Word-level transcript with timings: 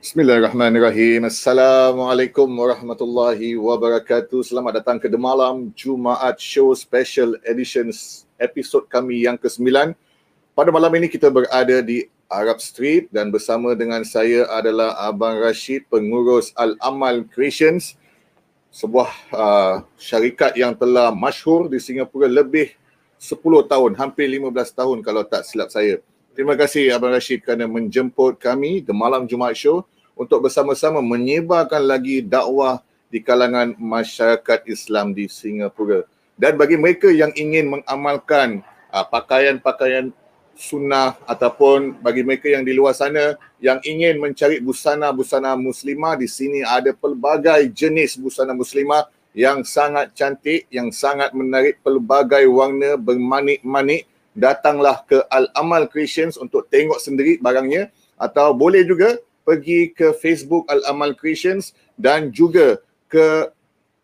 Bismillahirrahmanirrahim. 0.00 1.28
Assalamualaikum 1.28 2.48
warahmatullahi 2.48 3.52
wabarakatuh. 3.60 4.40
Selamat 4.40 4.80
datang 4.80 4.96
ke 4.96 5.12
The 5.12 5.20
Malam 5.20 5.76
Jumaat 5.76 6.40
Show 6.40 6.72
Special 6.72 7.36
Edition 7.44 7.92
episod 8.40 8.88
kami 8.88 9.28
yang 9.28 9.36
ke-9. 9.36 9.92
Pada 10.56 10.72
malam 10.72 10.88
ini 10.96 11.04
kita 11.04 11.28
berada 11.28 11.84
di 11.84 12.08
Arab 12.32 12.64
Street 12.64 13.12
dan 13.12 13.28
bersama 13.28 13.76
dengan 13.76 14.00
saya 14.08 14.48
adalah 14.48 14.96
Abang 15.04 15.36
Rashid, 15.36 15.84
pengurus 15.92 16.56
Al-Amal 16.56 17.28
Creations, 17.28 17.92
sebuah 18.72 19.12
uh, 19.36 19.84
syarikat 20.00 20.56
yang 20.56 20.72
telah 20.72 21.12
masyhur 21.12 21.68
di 21.68 21.76
Singapura 21.76 22.24
lebih 22.24 22.72
10 23.20 23.36
tahun, 23.68 24.00
hampir 24.00 24.32
15 24.32 24.48
tahun 24.72 25.04
kalau 25.04 25.28
tak 25.28 25.44
silap 25.44 25.68
saya. 25.68 26.00
Terima 26.30 26.54
kasih 26.54 26.94
Abang 26.94 27.10
Rashid 27.10 27.42
kerana 27.42 27.66
menjemput 27.66 28.38
kami 28.38 28.86
The 28.86 28.94
Malam 28.94 29.26
Jumaat 29.26 29.58
Show 29.58 29.82
untuk 30.14 30.46
bersama-sama 30.46 31.02
menyebarkan 31.02 31.82
lagi 31.82 32.22
dakwah 32.22 32.86
di 33.10 33.18
kalangan 33.18 33.74
masyarakat 33.74 34.62
Islam 34.70 35.10
di 35.10 35.26
Singapura. 35.26 36.06
Dan 36.38 36.54
bagi 36.54 36.78
mereka 36.78 37.10
yang 37.10 37.34
ingin 37.34 37.74
mengamalkan 37.74 38.62
uh, 38.94 39.02
pakaian-pakaian 39.10 40.14
sunnah 40.54 41.18
ataupun 41.26 41.98
bagi 41.98 42.22
mereka 42.22 42.46
yang 42.46 42.62
di 42.62 42.78
luar 42.78 42.94
sana 42.94 43.34
yang 43.58 43.82
ingin 43.82 44.22
mencari 44.22 44.62
busana-busana 44.62 45.58
muslimah 45.58 46.14
di 46.14 46.30
sini 46.30 46.62
ada 46.62 46.94
pelbagai 46.94 47.66
jenis 47.74 48.14
busana 48.14 48.54
muslimah 48.54 49.10
yang 49.34 49.66
sangat 49.66 50.14
cantik, 50.14 50.70
yang 50.70 50.94
sangat 50.94 51.34
menarik 51.34 51.82
pelbagai 51.82 52.46
warna 52.46 52.94
bermanik-manik 52.94 54.09
datanglah 54.36 55.02
ke 55.06 55.22
Al-Amal 55.28 55.90
Creations 55.90 56.38
untuk 56.38 56.70
tengok 56.70 57.02
sendiri 57.02 57.38
barangnya 57.42 57.90
atau 58.20 58.54
boleh 58.54 58.86
juga 58.86 59.18
pergi 59.42 59.90
ke 59.90 60.14
Facebook 60.14 60.68
Al-Amal 60.70 61.18
Creations 61.18 61.74
dan 61.98 62.30
juga 62.30 62.78
ke 63.10 63.50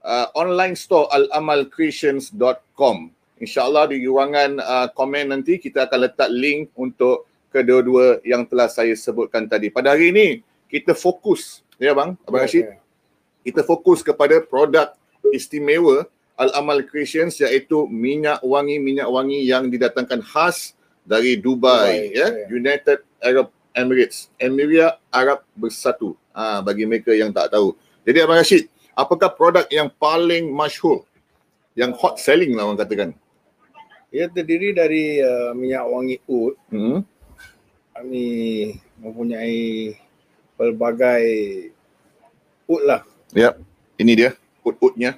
uh, 0.07 0.27
online 0.35 0.75
store 0.75 1.07
alamalcreations.com. 1.11 2.97
InsyaAllah 3.37 3.93
di 3.93 4.01
ruangan 4.03 4.59
uh, 4.63 4.89
komen 4.97 5.29
nanti 5.31 5.61
kita 5.61 5.85
akan 5.87 6.09
letak 6.09 6.33
link 6.33 6.73
untuk 6.73 7.29
kedua-dua 7.53 8.25
yang 8.25 8.49
telah 8.49 8.67
saya 8.67 8.97
sebutkan 8.97 9.45
tadi. 9.45 9.69
Pada 9.69 9.93
hari 9.93 10.11
ini 10.11 10.41
kita 10.73 10.97
fokus, 10.97 11.61
ya 11.77 11.93
bang, 11.93 12.17
Abang 12.25 12.43
Rashid, 12.43 12.65
yeah, 12.65 12.81
yeah. 12.81 13.45
kita 13.45 13.61
fokus 13.63 14.01
kepada 14.01 14.41
produk 14.41 14.97
istimewa 15.31 16.09
Al-Amal 16.37 16.85
Creations 16.85 17.41
iaitu 17.41 17.89
minyak 17.89 18.45
wangi-minyak 18.45 19.09
wangi 19.09 19.49
yang 19.49 19.73
didatangkan 19.73 20.21
khas 20.21 20.77
dari 21.01 21.41
Dubai, 21.41 22.13
Dubai 22.13 22.17
ya, 22.17 22.29
yeah. 22.29 22.49
United 22.53 22.99
Arab 23.25 23.49
Emirates, 23.73 24.29
Emiria 24.37 25.01
Arab 25.09 25.41
Bersatu. 25.57 26.13
Ha, 26.37 26.61
bagi 26.61 26.85
mereka 26.85 27.17
yang 27.17 27.33
tak 27.33 27.49
tahu. 27.57 27.73
Jadi 28.05 28.21
Abang 28.21 28.37
Rashid, 28.37 28.69
apakah 28.93 29.33
produk 29.33 29.65
yang 29.73 29.89
paling 29.89 30.53
masyhur, 30.53 31.09
yang 31.73 31.97
hot 31.97 32.21
selling 32.21 32.53
lah 32.53 32.69
orang 32.69 32.81
katakan? 32.81 33.11
Ia 34.13 34.29
terdiri 34.29 34.77
dari 34.77 35.21
uh, 35.25 35.57
minyak 35.57 35.85
wangi 35.89 36.17
oud. 36.29 36.55
Hmm. 36.69 37.01
Kami 37.97 38.29
mempunyai 39.01 39.97
pelbagai 40.61 41.25
oud 42.69 42.83
lah. 42.85 43.01
Ya, 43.33 43.57
ini 43.97 44.13
dia 44.13 44.31
oud-oudnya. 44.61 45.17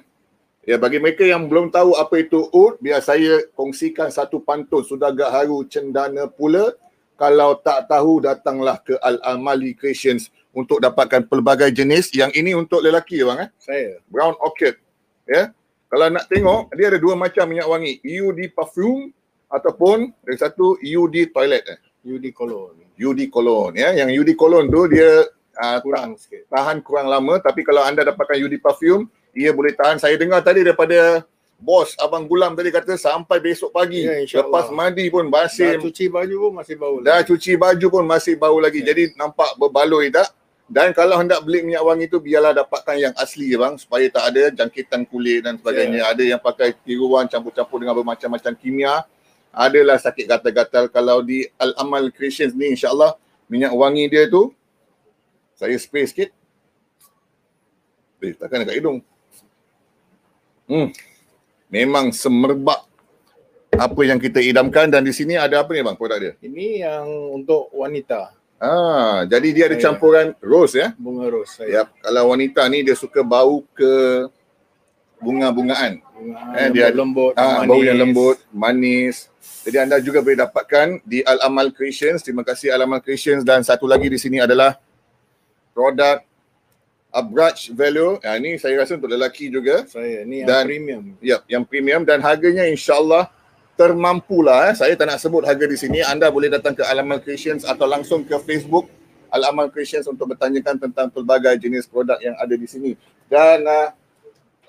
Ya 0.69 0.77
bagi 0.77 1.01
mereka 1.01 1.25
yang 1.25 1.49
belum 1.49 1.73
tahu 1.73 1.97
apa 1.97 2.21
itu 2.21 2.45
oud, 2.53 2.77
biar 2.77 3.01
saya 3.01 3.41
kongsikan 3.57 4.13
satu 4.13 4.37
pantun 4.37 4.85
sudah 4.85 5.09
agak 5.09 5.33
haru 5.33 5.65
cendana 5.65 6.29
pula. 6.29 6.77
Kalau 7.17 7.57
tak 7.57 7.89
tahu 7.89 8.21
datanglah 8.21 8.77
ke 8.85 8.93
Al-Amali 9.01 9.73
Creations 9.73 10.29
untuk 10.53 10.77
dapatkan 10.77 11.25
pelbagai 11.25 11.73
jenis. 11.73 12.13
Yang 12.13 12.31
ini 12.37 12.53
untuk 12.53 12.85
lelaki 12.85 13.17
bang 13.25 13.49
eh? 13.49 13.49
Saya. 13.57 13.97
Brown 14.13 14.37
Orchid. 14.37 14.77
Ya. 15.25 15.49
Kalau 15.89 16.05
nak 16.05 16.29
tengok, 16.29 16.69
dia 16.77 16.93
ada 16.93 17.01
dua 17.01 17.17
macam 17.17 17.49
minyak 17.49 17.65
wangi. 17.65 17.97
UD 18.05 18.53
perfume 18.53 19.09
ataupun 19.49 20.13
ada 20.21 20.37
satu 20.37 20.77
UD 20.77 21.33
toilet 21.33 21.65
eh. 21.65 21.79
UD 22.05 22.29
cologne. 22.29 22.93
UD 22.93 23.25
cologne 23.33 23.73
ya. 23.73 24.05
Yang 24.05 24.21
UD 24.21 24.29
cologne 24.37 24.69
tu 24.69 24.85
dia 24.85 25.25
uh, 25.57 25.77
kurang 25.81 26.13
sikit. 26.21 26.45
Tahan 26.45 26.85
kurang 26.85 27.09
lama 27.09 27.41
tapi 27.41 27.65
kalau 27.65 27.81
anda 27.81 28.05
dapatkan 28.05 28.37
UD 28.37 28.61
perfume 28.61 29.09
ia 29.39 29.55
boleh 29.55 29.71
tahan. 29.71 29.95
Saya 30.03 30.19
dengar 30.19 30.43
tadi 30.43 30.67
daripada 30.67 31.23
bos 31.59 31.95
Abang 31.99 32.27
Gulam 32.27 32.55
tadi 32.59 32.71
kata 32.75 32.99
sampai 32.99 33.39
besok 33.39 33.71
pagi. 33.71 34.03
Ya, 34.03 34.43
Lepas 34.43 34.67
mandi 34.67 35.07
pun 35.07 35.31
masih. 35.31 35.79
Dah 35.79 35.83
cuci 35.87 36.05
baju 36.11 36.35
pun 36.35 36.53
masih 36.59 36.75
bau 36.75 36.95
lagi. 36.99 37.07
Dah 37.07 37.19
cuci 37.23 37.53
baju 37.55 37.87
pun 37.87 38.03
masih 38.03 38.33
bau 38.35 38.57
lagi. 38.59 38.79
Ya. 38.83 38.91
Jadi 38.91 39.15
nampak 39.15 39.55
berbaloi 39.55 40.11
tak? 40.11 40.27
Dan 40.69 40.93
kalau 40.93 41.17
hendak 41.17 41.41
beli 41.41 41.65
minyak 41.65 41.81
wangi 41.81 42.05
tu 42.05 42.21
biarlah 42.21 42.53
dapatkan 42.53 42.93
yang 42.93 43.13
asli 43.17 43.57
bang 43.57 43.73
supaya 43.73 44.05
tak 44.05 44.23
ada 44.29 44.53
jangkitan 44.53 45.01
kulit 45.07 45.47
dan 45.47 45.55
sebagainya. 45.55 46.03
Ya. 46.03 46.11
Ada 46.11 46.23
yang 46.35 46.41
pakai 46.43 46.75
tiruan 46.83 47.25
campur-campur 47.25 47.79
dengan 47.79 47.95
bermacam-macam 47.95 48.53
kimia. 48.59 49.07
Adalah 49.49 49.97
sakit 49.97 50.29
gatal-gatal 50.29 50.93
kalau 50.93 51.25
di 51.25 51.41
Al-Amal 51.57 52.13
Creations 52.13 52.53
ni 52.53 52.77
insyaAllah 52.77 53.17
minyak 53.49 53.73
wangi 53.73 54.05
dia 54.05 54.29
tu 54.29 54.53
saya 55.57 55.73
spray 55.75 56.05
sikit. 56.05 56.29
Eh, 58.23 58.37
takkan 58.37 58.63
dekat 58.63 58.79
hidung. 58.79 58.99
Hmm. 60.69 60.93
Memang 61.73 62.13
semerbak 62.13 62.85
apa 63.73 64.01
yang 64.05 64.21
kita 64.21 64.37
idamkan 64.37 64.93
dan 64.93 65.01
di 65.01 65.09
sini 65.09 65.33
ada 65.33 65.65
apa 65.65 65.73
ni 65.73 65.81
bang 65.81 65.97
produk 65.97 66.17
dia? 66.21 66.33
Ini 66.45 66.85
yang 66.85 67.05
untuk 67.41 67.73
wanita. 67.73 68.37
Ah, 68.59 69.23
jadi 69.23 69.47
dia 69.55 69.65
ada 69.71 69.77
saya, 69.79 69.85
campuran 69.89 70.35
rose 70.43 70.75
ya? 70.77 70.91
Bunga 70.99 71.31
rose. 71.31 71.57
Saya. 71.57 71.83
Yap. 71.83 71.87
Kalau 72.03 72.35
wanita 72.35 72.61
ni 72.67 72.83
dia 72.83 72.93
suka 72.93 73.23
bau 73.23 73.63
ke 73.71 73.91
bunga-bungaan. 75.23 76.03
Bunga 76.03 76.39
eh, 76.59 76.69
dia 76.69 76.91
lembut, 76.91 77.33
ah, 77.39 77.63
bau 77.63 77.79
yang 77.79 77.97
lembut, 77.97 78.37
manis. 78.51 79.31
Jadi 79.63 79.77
anda 79.79 79.97
juga 80.03 80.19
boleh 80.19 80.43
dapatkan 80.43 80.99
di 81.07 81.23
Al 81.23 81.39
Amal 81.47 81.71
Creations. 81.71 82.19
Terima 82.19 82.43
kasih 82.43 82.75
Al 82.75 82.83
Amal 82.83 82.99
Creations 82.99 83.47
dan 83.47 83.63
satu 83.63 83.87
lagi 83.87 84.11
di 84.11 84.19
sini 84.19 84.43
adalah 84.43 84.75
produk 85.71 86.19
Abraj 87.09 87.73
Value. 87.73 88.21
Ya, 88.21 88.37
ini 88.37 88.61
saya 88.61 88.77
rasa 88.77 88.97
untuk 88.97 89.09
lelaki 89.09 89.49
juga. 89.49 89.85
Saya, 89.89 90.23
ini 90.25 90.45
yang 90.45 90.49
dan, 90.49 90.63
premium. 90.69 91.03
Ya, 91.19 91.37
yang 91.49 91.63
premium 91.65 92.01
dan 92.05 92.21
harganya 92.21 92.69
insyaAllah 92.69 93.29
termampulah. 93.73 94.69
Eh. 94.69 94.75
Saya 94.77 94.93
tak 94.93 95.09
nak 95.09 95.17
sebut 95.17 95.41
harga 95.41 95.65
di 95.65 95.77
sini. 95.79 96.05
Anda 96.05 96.29
boleh 96.29 96.53
datang 96.53 96.77
ke 96.77 96.85
Alamal 96.85 97.23
Creations 97.23 97.65
atau 97.65 97.89
langsung 97.89 98.21
ke 98.21 98.37
Facebook 98.45 98.91
Alamal 99.33 99.73
Creations 99.73 100.05
untuk 100.05 100.33
bertanyakan 100.35 100.77
tentang 100.77 101.07
pelbagai 101.09 101.57
jenis 101.57 101.89
produk 101.89 102.17
yang 102.21 102.37
ada 102.37 102.53
di 102.53 102.67
sini. 102.69 102.91
Dan 103.29 103.65
uh, 103.65 103.89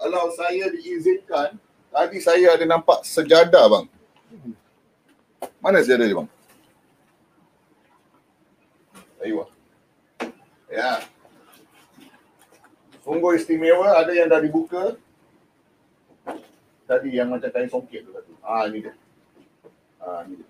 kalau 0.00 0.32
saya 0.32 0.68
diizinkan, 0.72 1.60
tadi 1.92 2.18
saya 2.24 2.56
ada 2.56 2.64
nampak 2.64 3.04
sejadah 3.04 3.64
bang. 3.68 3.86
Mana 5.60 5.84
sejadah 5.84 6.06
dia 6.08 6.16
bang? 6.16 6.28
Ayuh. 9.20 9.48
Ya. 10.72 11.04
Sungguh 13.00 13.36
istimewa, 13.36 13.96
ada 13.96 14.12
yang 14.12 14.28
dah 14.28 14.40
dibuka. 14.40 14.96
Tadi 16.84 17.16
yang 17.16 17.32
macam 17.32 17.48
kain 17.48 17.70
songket 17.70 18.04
tu 18.04 18.10
tadi. 18.12 18.32
Ah 18.42 18.66
ini 18.66 18.78
dia. 18.84 18.94
Ah 20.02 20.20
ini 20.26 20.34
dia. 20.36 20.48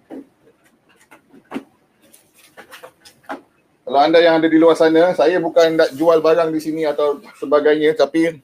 Kalau 3.91 4.01
anda 4.07 4.23
yang 4.23 4.39
ada 4.39 4.47
di 4.47 4.55
luar 4.55 4.79
sana, 4.79 5.11
saya 5.19 5.43
bukan 5.43 5.75
nak 5.75 5.91
jual 5.99 6.23
barang 6.23 6.55
di 6.55 6.61
sini 6.63 6.87
atau 6.87 7.19
sebagainya 7.43 7.99
tapi 7.99 8.39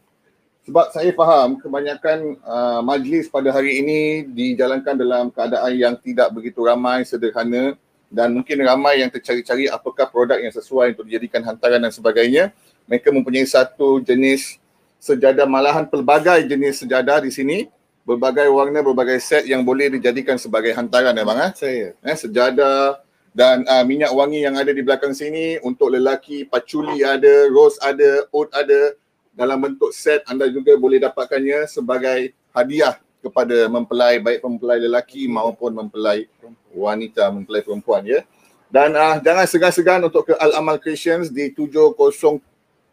sebab 0.67 0.91
saya 0.91 1.15
faham 1.15 1.63
kebanyakan 1.63 2.35
uh, 2.43 2.83
majlis 2.83 3.31
pada 3.31 3.55
hari 3.55 3.79
ini 3.79 4.27
dijalankan 4.27 4.99
dalam 4.99 5.31
keadaan 5.31 5.71
yang 5.79 5.95
tidak 6.03 6.35
begitu 6.35 6.67
ramai, 6.67 7.07
sederhana 7.07 7.79
dan 8.11 8.35
mungkin 8.35 8.59
ramai 8.67 9.07
yang 9.07 9.11
tercari-cari 9.11 9.71
apakah 9.71 10.11
produk 10.11 10.43
yang 10.43 10.51
sesuai 10.51 10.99
untuk 10.99 11.07
dijadikan 11.07 11.47
hantaran 11.47 11.79
dan 11.79 11.95
sebagainya 11.95 12.51
mereka 12.87 13.11
mempunyai 13.11 13.47
satu 13.47 13.99
jenis 14.01 14.63
sejadah 15.03 15.45
malahan 15.47 15.87
pelbagai 15.87 16.47
jenis 16.47 16.83
sejadah 16.83 17.23
di 17.23 17.31
sini. 17.31 17.59
Berbagai 18.07 18.47
warna 18.55 18.87
berbagai 18.87 19.19
set 19.19 19.51
yang 19.51 19.67
boleh 19.67 19.99
dijadikan 19.99 20.39
sebagai 20.39 20.71
hantaran 20.71 21.11
ya 21.11 21.27
bang 21.27 21.39
eh? 21.43 21.51
Saya. 21.59 21.89
Eh 22.07 22.15
sejadah 22.15 23.03
dan 23.35 23.67
uh, 23.67 23.83
minyak 23.83 24.15
wangi 24.15 24.47
yang 24.47 24.55
ada 24.55 24.71
di 24.71 24.79
belakang 24.79 25.11
sini 25.11 25.59
untuk 25.67 25.91
lelaki 25.91 26.47
patchouli 26.47 27.03
ada 27.03 27.51
rose 27.51 27.77
ada 27.83 28.31
oud 28.31 28.49
ada. 28.55 28.95
Dalam 29.37 29.61
bentuk 29.61 29.93
set 29.93 30.25
anda 30.31 30.49
juga 30.49 30.79
boleh 30.81 30.97
dapatkannya 30.97 31.69
sebagai 31.69 32.33
hadiah 32.57 32.97
kepada 33.21 33.69
mempelai 33.69 34.17
baik 34.17 34.41
mempelai 34.41 34.81
lelaki 34.81 35.29
maupun 35.29 35.77
mempelai 35.77 36.25
wanita 36.73 37.29
mempelai 37.35 37.61
perempuan 37.61 38.07
ya. 38.07 38.23
Dan 38.71 38.95
uh, 38.95 39.19
jangan 39.19 39.45
segan-segan 39.51 40.01
untuk 40.07 40.31
ke 40.31 40.35
Al 40.39 40.57
Amal 40.57 40.79
Creations 40.79 41.29
di 41.29 41.51
70 41.51 41.93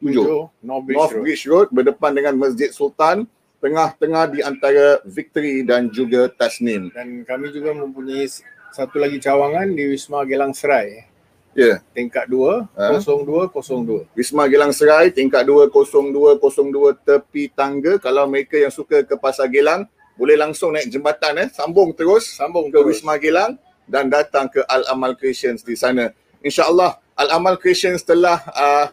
North 0.03 0.83
Bridge, 0.83 0.97
North 0.97 1.15
Bridge 1.23 1.43
Road. 1.47 1.67
Road 1.67 1.67
berdepan 1.71 2.11
dengan 2.11 2.33
Masjid 2.35 2.69
Sultan 2.75 3.23
tengah-tengah 3.63 4.23
di 4.27 4.39
antara 4.43 4.99
Victory 5.07 5.63
dan 5.63 5.87
juga 5.87 6.27
Tasnim. 6.27 6.91
Dan 6.91 7.23
kami 7.23 7.55
juga 7.55 7.71
mempunyai 7.71 8.27
satu 8.75 8.99
lagi 8.99 9.23
cawangan 9.23 9.71
di 9.71 9.87
Wisma 9.87 10.27
Gelang 10.27 10.51
Serai. 10.51 11.07
Ya. 11.53 11.85
tingkat 11.93 12.25
2, 12.25 12.65
Ha? 12.73 12.97
02, 12.97 13.53
02. 13.53 14.09
Wisma 14.17 14.49
Gilang 14.49 14.73
Serai 14.73 15.13
tingkat 15.13 15.45
20202 15.45 16.97
tepi 17.05 17.53
tangga. 17.53 18.01
Kalau 18.01 18.25
mereka 18.25 18.57
yang 18.57 18.73
suka 18.73 19.05
ke 19.05 19.13
Pasar 19.13 19.45
Gilang 19.53 19.85
boleh 20.17 20.33
langsung 20.33 20.73
naik 20.73 20.89
jembatan 20.89 21.41
eh 21.41 21.49
sambung 21.53 21.93
terus 21.93 22.25
Sambung 22.37 22.73
ke 22.73 22.77
terus. 22.81 23.01
Wisma 23.01 23.21
Gilang 23.21 23.61
dan 23.85 24.09
datang 24.09 24.49
ke 24.49 24.65
Al 24.65 24.81
Amal 24.89 25.13
Creations 25.13 25.61
di 25.61 25.77
sana. 25.77 26.09
InsyaAllah 26.41 26.97
Al 27.13 27.29
Amal 27.37 27.61
Creations 27.61 28.01
telah 28.01 28.41
uh, 28.49 28.89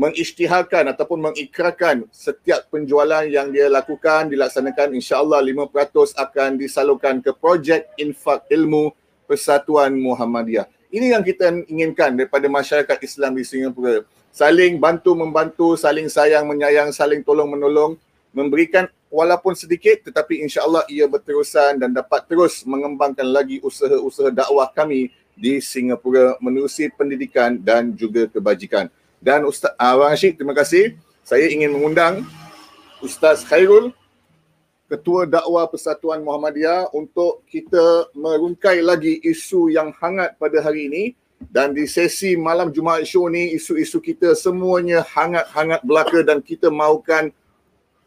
mengisytiharkan 0.00 0.96
ataupun 0.96 1.28
mengikrarkan 1.28 2.08
setiap 2.08 2.72
penjualan 2.72 3.20
yang 3.28 3.52
dia 3.52 3.68
lakukan 3.68 4.32
dilaksanakan 4.32 4.96
insyaAllah 4.96 5.44
5% 5.44 6.16
akan 6.16 6.56
disalurkan 6.56 7.20
ke 7.20 7.36
projek 7.36 7.92
infak 8.00 8.48
ilmu 8.48 8.96
Persatuan 9.28 9.92
Muhammadiyah. 9.92 10.64
Ini 10.88 11.14
yang 11.14 11.22
kita 11.22 11.52
inginkan 11.68 12.16
daripada 12.16 12.48
masyarakat 12.48 12.98
Islam 13.04 13.36
di 13.36 13.44
Singapura. 13.44 14.02
Saling 14.32 14.80
bantu 14.80 15.12
membantu, 15.12 15.76
saling 15.76 16.08
sayang 16.08 16.48
menyayang, 16.48 16.90
saling 16.96 17.20
tolong 17.20 17.52
menolong, 17.52 18.00
memberikan 18.32 18.88
walaupun 19.12 19.52
sedikit 19.52 20.08
tetapi 20.08 20.40
insyaAllah 20.48 20.88
ia 20.88 21.04
berterusan 21.04 21.76
dan 21.76 21.92
dapat 21.92 22.24
terus 22.24 22.64
mengembangkan 22.64 23.28
lagi 23.28 23.60
usaha-usaha 23.60 24.32
dakwah 24.32 24.70
kami 24.72 25.12
di 25.36 25.60
Singapura 25.60 26.40
menerusi 26.40 26.88
pendidikan 26.88 27.60
dan 27.60 27.92
juga 27.92 28.26
kebajikan. 28.32 28.88
Dan 29.20 29.44
Ustaz 29.44 29.76
Abang 29.76 30.08
Asyik, 30.08 30.40
terima 30.40 30.56
kasih. 30.56 30.96
Saya 31.20 31.44
ingin 31.52 31.76
mengundang 31.76 32.24
Ustaz 33.04 33.44
Khairul, 33.44 33.92
Ketua 34.88 35.28
Dakwah 35.28 35.68
Persatuan 35.68 36.24
Muhammadiyah 36.24 36.88
untuk 36.96 37.44
kita 37.44 38.08
merungkai 38.16 38.80
lagi 38.80 39.20
isu 39.20 39.68
yang 39.68 39.92
hangat 40.00 40.40
pada 40.40 40.64
hari 40.64 40.88
ini 40.88 41.04
dan 41.52 41.76
di 41.76 41.84
sesi 41.84 42.32
malam 42.32 42.72
Jumaat 42.72 43.04
show 43.04 43.28
ni 43.28 43.52
isu-isu 43.56 44.00
kita 44.00 44.32
semuanya 44.32 45.04
hangat-hangat 45.04 45.80
belaka 45.84 46.24
dan 46.24 46.40
kita 46.40 46.72
mahukan 46.72 47.28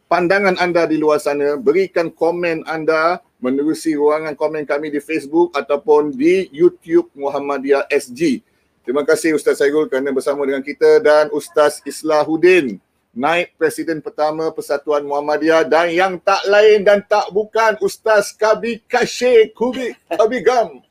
pandangan 0.09 0.57
anda 0.61 0.85
di 0.89 0.97
luar 0.97 1.21
sana, 1.21 1.61
berikan 1.61 2.09
komen 2.09 2.65
anda 2.65 3.21
menerusi 3.37 3.97
ruangan 3.97 4.33
komen 4.33 4.65
kami 4.65 4.93
di 4.93 4.97
Facebook 4.97 5.53
ataupun 5.57 6.13
di 6.13 6.49
YouTube 6.49 7.09
Muhammadiyah 7.17 7.85
SG. 7.89 8.45
Terima 8.83 9.07
kasih 9.07 9.39
Ustaz 9.39 9.63
Sairul 9.63 9.87
kerana 9.87 10.11
bersama 10.11 10.43
dengan 10.43 10.59
kita 10.59 10.99
dan 10.99 11.31
Ustaz 11.31 11.79
Islahuddin, 11.87 12.83
naib 13.15 13.55
Presiden 13.55 14.03
pertama 14.03 14.51
Persatuan 14.51 15.07
Muhammadiyah 15.07 15.63
dan 15.63 15.87
yang 15.87 16.13
tak 16.19 16.43
lain 16.51 16.83
dan 16.83 16.99
tak 17.07 17.31
bukan 17.31 17.79
Ustaz 17.79 18.35
Kabi 18.35 18.83
Kashe 18.83 19.55
Kubi 19.55 19.95
Kabigam. 20.11 20.83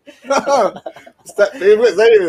Ustaz 1.29 1.53
favorite 1.53 1.93
saya. 1.93 2.29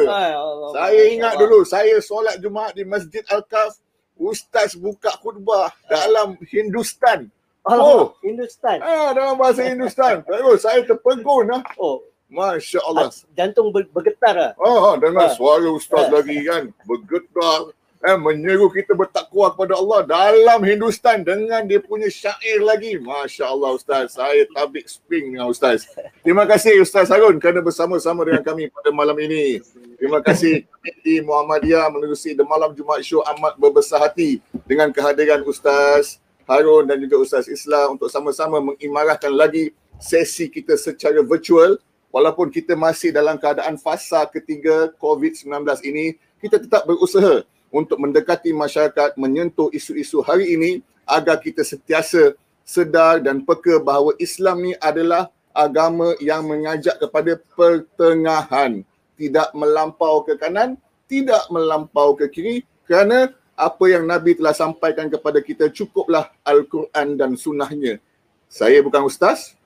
Saya 0.76 1.02
ingat 1.16 1.34
dulu 1.40 1.64
saya 1.64 1.96
solat 2.04 2.44
Jumaat 2.44 2.76
di 2.76 2.84
Masjid 2.84 3.24
Al-Kaf, 3.32 3.80
Ustaz 4.20 4.76
buka 4.76 5.16
khutbah 5.24 5.72
dalam 5.88 6.36
Hindustan. 6.44 7.32
Oh, 7.64 8.20
Hindustan. 8.20 8.84
Ah, 8.84 9.16
dalam 9.16 9.40
bahasa 9.40 9.64
Hindustan. 9.64 10.28
Terus 10.28 10.60
saya 10.68 10.84
terpegun 10.84 11.56
ah. 11.56 11.64
Oh, 11.80 12.04
Masya 12.34 12.80
Allah. 12.82 13.14
jantung 13.38 13.70
ber- 13.70 13.90
bergetar 13.94 14.34
lah. 14.34 14.52
Ah, 14.58 14.98
dengar 14.98 15.30
Ah. 15.30 15.36
suara 15.38 15.70
ustaz 15.70 16.10
lagi 16.10 16.42
kan. 16.44 16.74
Bergetar. 16.84 17.72
Eh, 18.04 18.20
menyeru 18.20 18.68
kita 18.68 18.92
bertakwa 18.92 19.48
kepada 19.56 19.80
Allah 19.80 20.04
dalam 20.04 20.60
Hindustan 20.60 21.24
dengan 21.24 21.64
dia 21.64 21.80
punya 21.80 22.12
syair 22.12 22.60
lagi. 22.60 23.00
Masya 23.00 23.48
Allah 23.48 23.80
Ustaz. 23.80 24.20
Saya 24.20 24.44
tabik 24.52 24.92
spring 24.92 25.32
dengan 25.32 25.48
Ustaz. 25.48 25.88
Terima 26.20 26.44
kasih 26.44 26.84
Ustaz 26.84 27.08
Harun 27.08 27.40
kerana 27.40 27.64
bersama-sama 27.64 28.28
dengan 28.28 28.44
kami 28.44 28.68
pada 28.68 28.92
malam 28.92 29.16
ini. 29.24 29.64
Terima 29.96 30.20
kasih 30.20 30.68
di 31.00 31.24
Muhammadiyah 31.24 31.88
menerusi 31.88 32.36
The 32.36 32.44
Malam 32.44 32.76
Jumaat 32.76 33.08
Show 33.08 33.24
amat 33.24 33.56
berbesar 33.56 34.04
hati 34.04 34.44
dengan 34.68 34.92
kehadiran 34.92 35.40
Ustaz 35.48 36.20
Harun 36.44 36.84
dan 36.84 37.00
juga 37.00 37.24
Ustaz 37.24 37.48
Islam 37.48 37.96
untuk 37.96 38.12
sama-sama 38.12 38.60
mengimarahkan 38.60 39.32
lagi 39.32 39.72
sesi 39.96 40.52
kita 40.52 40.76
secara 40.76 41.24
virtual 41.24 41.80
walaupun 42.14 42.54
kita 42.54 42.78
masih 42.78 43.10
dalam 43.10 43.42
keadaan 43.42 43.82
fasa 43.82 44.30
ketiga 44.30 44.94
COVID-19 45.02 45.50
ini, 45.82 46.14
kita 46.38 46.62
tetap 46.62 46.86
berusaha 46.86 47.42
untuk 47.74 47.98
mendekati 47.98 48.54
masyarakat, 48.54 49.18
menyentuh 49.18 49.74
isu-isu 49.74 50.22
hari 50.22 50.54
ini 50.54 50.72
agar 51.10 51.42
kita 51.42 51.66
sentiasa 51.66 52.38
sedar 52.62 53.18
dan 53.18 53.42
peka 53.42 53.82
bahawa 53.82 54.14
Islam 54.22 54.62
ni 54.62 54.74
adalah 54.78 55.34
agama 55.52 56.14
yang 56.22 56.46
mengajak 56.46 57.02
kepada 57.02 57.42
pertengahan. 57.58 58.86
Tidak 59.18 59.52
melampau 59.58 60.22
ke 60.22 60.38
kanan, 60.38 60.78
tidak 61.10 61.50
melampau 61.50 62.14
ke 62.14 62.30
kiri 62.30 62.56
kerana 62.86 63.34
apa 63.54 63.86
yang 63.86 64.06
Nabi 64.06 64.34
telah 64.34 64.54
sampaikan 64.54 65.10
kepada 65.10 65.42
kita 65.42 65.70
cukuplah 65.70 66.30
Al-Quran 66.42 67.18
dan 67.18 67.38
sunnahnya. 67.38 68.02
Saya 68.50 68.82
bukan 68.82 69.06
ustaz, 69.06 69.58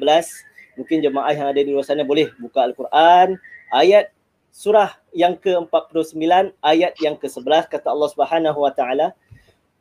Mungkin 0.78 1.02
jemaah 1.02 1.34
yang 1.34 1.50
ada 1.50 1.58
di 1.58 1.70
luar 1.74 1.82
sana 1.82 2.06
boleh 2.06 2.30
buka 2.38 2.62
Al-Quran 2.62 3.38
ayat 3.74 4.14
surah 4.54 4.94
yang 5.10 5.34
ke-49 5.34 6.14
ayat 6.62 6.94
yang 7.02 7.18
ke-11 7.18 7.66
kata 7.66 7.90
Allah 7.90 8.10
Subhanahu 8.14 8.62
wa 8.62 8.70
taala 8.70 9.10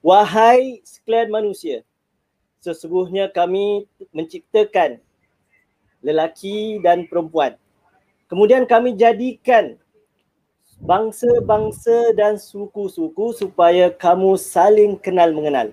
wahai 0.02 0.82
sekalian 0.82 1.30
manusia 1.30 1.86
sesungguhnya 2.58 3.30
kami 3.30 3.86
menciptakan 4.16 4.98
lelaki 6.02 6.82
dan 6.82 7.06
perempuan. 7.06 7.56
Kemudian 8.32 8.66
kami 8.66 8.98
jadikan 8.98 9.78
bangsa-bangsa 10.82 12.18
dan 12.18 12.42
suku-suku 12.42 13.36
supaya 13.38 13.94
kamu 13.94 14.36
saling 14.36 14.98
kenal 14.98 15.30
mengenal 15.32 15.70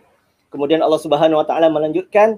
kemudian 0.50 0.83
Allah 0.83 1.00
Subhanahu 1.00 1.40
wa 1.40 1.47
taala 1.47 1.71
melanjutkan 1.71 2.37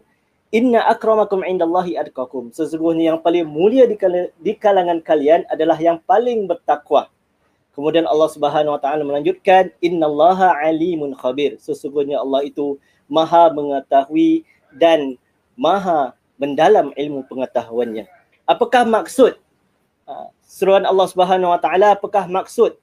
Inna 0.53 0.85
akramakum 0.85 1.41
indallahi 1.41 1.97
adqakum. 1.97 2.53
Sesungguhnya 2.53 3.17
yang 3.17 3.21
paling 3.25 3.49
mulia 3.49 3.89
di, 3.89 3.97
kal- 3.97 4.29
di 4.37 4.53
kalangan 4.53 5.01
kalian 5.01 5.49
adalah 5.49 5.81
yang 5.81 5.97
paling 6.05 6.45
bertakwa. 6.45 7.09
Kemudian 7.73 8.05
Allah 8.05 8.29
Subhanahu 8.29 8.77
wa 8.77 8.81
taala 8.85 9.01
melanjutkan 9.01 9.73
innallaha 9.81 10.53
alimun 10.61 11.17
khabir. 11.17 11.57
Sesungguhnya 11.57 12.21
Allah 12.21 12.45
itu 12.45 12.77
maha 13.09 13.49
mengetahui 13.49 14.45
dan 14.77 15.17
maha 15.57 16.13
mendalam 16.37 16.93
ilmu 17.01 17.25
pengetahuannya. 17.33 18.05
Apakah 18.45 18.85
maksud 18.85 19.41
uh, 20.05 20.29
seruan 20.45 20.85
Allah 20.85 21.09
Subhanahu 21.09 21.49
wa 21.49 21.61
taala? 21.65 21.97
Apakah 21.97 22.29
maksud 22.29 22.77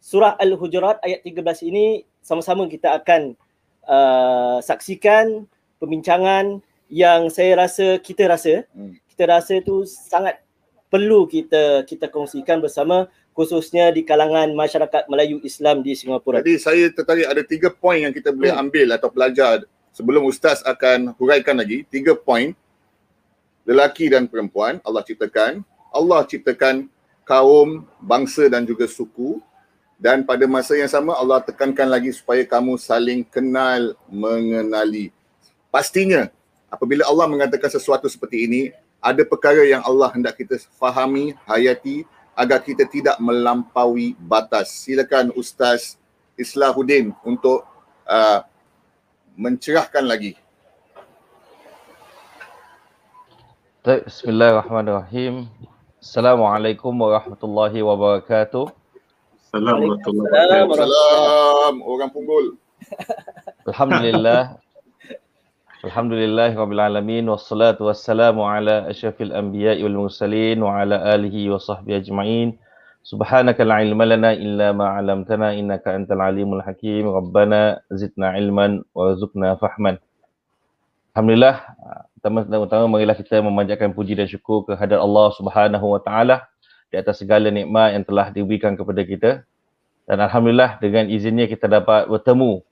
surah 0.00 0.40
Al-Hujurat 0.40 0.96
ayat 1.04 1.20
13 1.28 1.68
ini 1.68 2.08
sama-sama 2.24 2.64
kita 2.72 2.96
akan 2.96 3.36
uh, 3.84 4.64
saksikan 4.64 5.44
perbincangan 5.76 6.64
yang 6.92 7.32
saya 7.32 7.56
rasa 7.56 7.96
kita 7.96 8.28
rasa 8.28 8.68
Hmm. 8.76 8.92
kita 9.08 9.24
rasa 9.24 9.56
itu 9.56 9.88
sangat 9.88 10.44
perlu 10.92 11.24
kita 11.24 11.88
kita 11.88 12.12
kongsikan 12.12 12.60
bersama 12.60 13.08
khususnya 13.32 13.88
di 13.88 14.04
kalangan 14.04 14.52
masyarakat 14.52 15.08
Melayu 15.08 15.40
Islam 15.40 15.80
di 15.80 15.96
Singapura. 15.96 16.44
Jadi 16.44 16.60
saya 16.60 16.92
tertarik 16.92 17.24
ada 17.24 17.40
tiga 17.40 17.72
poin 17.72 17.96
yang 18.04 18.12
kita 18.12 18.28
boleh 18.28 18.52
Hmm. 18.52 18.68
ambil 18.68 18.92
atau 18.92 19.08
belajar 19.08 19.64
sebelum 19.96 20.28
Ustaz 20.28 20.60
akan 20.68 21.16
huraikan 21.16 21.56
lagi. 21.56 21.88
Tiga 21.88 22.12
poin. 22.12 22.52
Lelaki 23.64 24.12
dan 24.12 24.28
perempuan 24.28 24.84
Allah 24.84 25.00
ciptakan. 25.00 25.64
Allah 25.96 26.28
ciptakan 26.28 26.92
kaum, 27.24 27.88
bangsa 28.04 28.52
dan 28.52 28.68
juga 28.68 28.84
suku. 28.84 29.40
Dan 30.02 30.26
pada 30.26 30.44
masa 30.50 30.74
yang 30.74 30.90
sama 30.90 31.14
Allah 31.14 31.38
tekankan 31.40 31.86
lagi 31.88 32.10
supaya 32.10 32.42
kamu 32.42 32.74
saling 32.74 33.22
kenal, 33.22 33.94
mengenali. 34.10 35.14
Pastinya 35.70 36.26
apabila 36.72 37.04
Allah 37.04 37.28
mengatakan 37.28 37.68
sesuatu 37.68 38.08
seperti 38.08 38.48
ini, 38.48 38.62
ada 39.04 39.20
perkara 39.28 39.60
yang 39.68 39.84
Allah 39.84 40.08
hendak 40.16 40.40
kita 40.40 40.56
fahami, 40.80 41.36
hayati 41.44 42.08
agar 42.32 42.64
kita 42.64 42.88
tidak 42.88 43.20
melampaui 43.20 44.16
batas. 44.16 44.72
Silakan 44.72 45.36
Ustaz 45.36 46.00
Islahuddin 46.40 47.12
untuk 47.28 47.68
uh, 48.08 48.40
mencerahkan 49.36 50.08
lagi. 50.08 50.40
Baik, 53.84 54.08
Bismillahirrahmanirrahim. 54.08 55.50
Assalamualaikum 55.98 56.94
warahmatullahi 56.94 57.82
wabarakatuh. 57.82 58.70
Assalamualaikum. 59.42 60.22
Waalaikumsalam. 60.22 60.88
Salam 60.88 61.74
orang 61.84 62.10
punggul. 62.14 62.46
Alhamdulillah. 63.68 64.56
Alhamdulillah 65.82 66.54
Rabbil 66.54 66.78
Alamin 66.78 67.26
Wassalatu 67.26 67.90
wassalamu 67.90 68.46
ala 68.46 68.86
asyrafil 68.86 69.34
anbiya'i 69.34 69.82
wal 69.82 70.06
mursalin 70.06 70.62
Wa 70.62 70.78
ala 70.78 71.02
alihi 71.10 71.50
wa 71.50 71.58
sahbihi 71.58 72.06
ajma'in. 72.06 72.54
Subhanaka 73.02 73.66
la 73.66 73.82
ilma 73.82 74.06
lana 74.06 74.30
illa 74.30 74.70
ma 74.70 74.94
'allamtana 74.94 75.58
innaka 75.58 75.90
antal 75.90 76.22
alimul 76.22 76.62
hakim. 76.62 77.10
Rabbana 77.10 77.82
zidna 77.90 78.38
ilman 78.38 78.86
warzuqna 78.94 79.58
fahman. 79.58 79.98
Alhamdulillah 81.18 81.74
Pertama-tama 82.22 82.86
marilah 82.86 83.18
kita 83.18 83.42
memanjatkan 83.42 83.90
puji 83.90 84.14
dan 84.14 84.30
syukur 84.30 84.62
kehadrat 84.62 85.02
Allah 85.02 85.34
Subhanahu 85.34 85.98
wa 85.98 85.98
taala 85.98 86.46
di 86.94 87.02
atas 87.02 87.18
segala 87.18 87.50
nikmat 87.50 87.98
yang 87.98 88.06
telah 88.06 88.30
diberikan 88.30 88.78
kepada 88.78 89.02
kita. 89.02 89.30
Dan 90.06 90.22
alhamdulillah 90.22 90.78
dengan 90.78 91.10
izinnya 91.10 91.50
kita 91.50 91.66
dapat 91.66 92.06
bertemu 92.06 92.62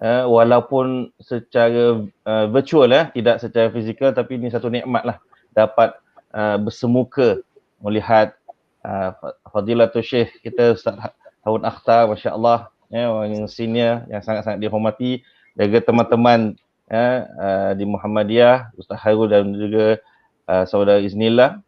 uh, 0.00 0.24
walaupun 0.28 1.12
secara 1.20 2.02
uh, 2.24 2.46
virtual 2.50 2.88
eh 2.92 3.08
tidak 3.12 3.40
secara 3.40 3.68
fizikal 3.72 4.10
tapi 4.12 4.40
ini 4.40 4.52
satu 4.52 4.68
nikmat 4.68 5.02
lah 5.04 5.18
dapat 5.52 5.96
uh, 6.32 6.56
bersemuka 6.60 7.40
melihat 7.80 8.36
uh, 8.84 9.12
Fadilatul 9.52 10.04
Syekh 10.04 10.32
kita 10.44 10.76
Ustaz 10.76 10.96
Harun 11.44 11.64
Akhtar 11.64 12.08
masya-Allah 12.08 12.72
ya 12.92 13.10
orang 13.10 13.44
yang 13.44 13.48
senior 13.50 14.06
yang 14.08 14.22
sangat-sangat 14.22 14.62
dihormati 14.62 15.24
juga 15.56 15.80
teman-teman 15.80 16.54
ya, 16.86 17.06
uh, 17.36 17.70
di 17.74 17.84
Muhammadiyah 17.88 18.76
Ustaz 18.76 19.00
Harun 19.00 19.32
dan 19.32 19.52
juga 19.56 20.00
uh, 20.46 20.64
saudara 20.68 21.00
Iznillah 21.00 21.60